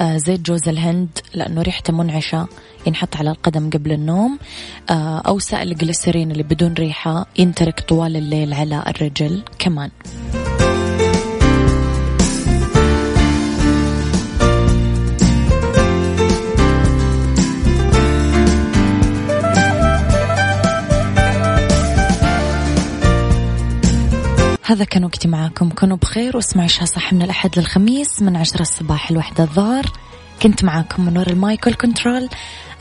[0.01, 2.49] آه زيت جوز الهند لأنه ريحته منعشة
[2.87, 4.39] ينحط على القدم قبل النوم.
[4.91, 9.91] آه أو سائل الجليسرين اللي بدون ريحة ينترك طوال الليل على الرجل كمان.
[24.73, 25.71] هذا كان وقتي معاكم.
[25.71, 29.93] كونوا بخير واسمعوا عيشها صح من الأحد للخميس من عشرة الصباح الوحدة الظهر.
[30.43, 32.29] كنت معاكم من وراء ال mic وال control.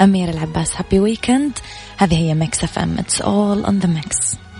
[0.01, 1.51] أمير العباس happy weekend
[1.97, 4.41] هذه هي Mix FM it's all in the mix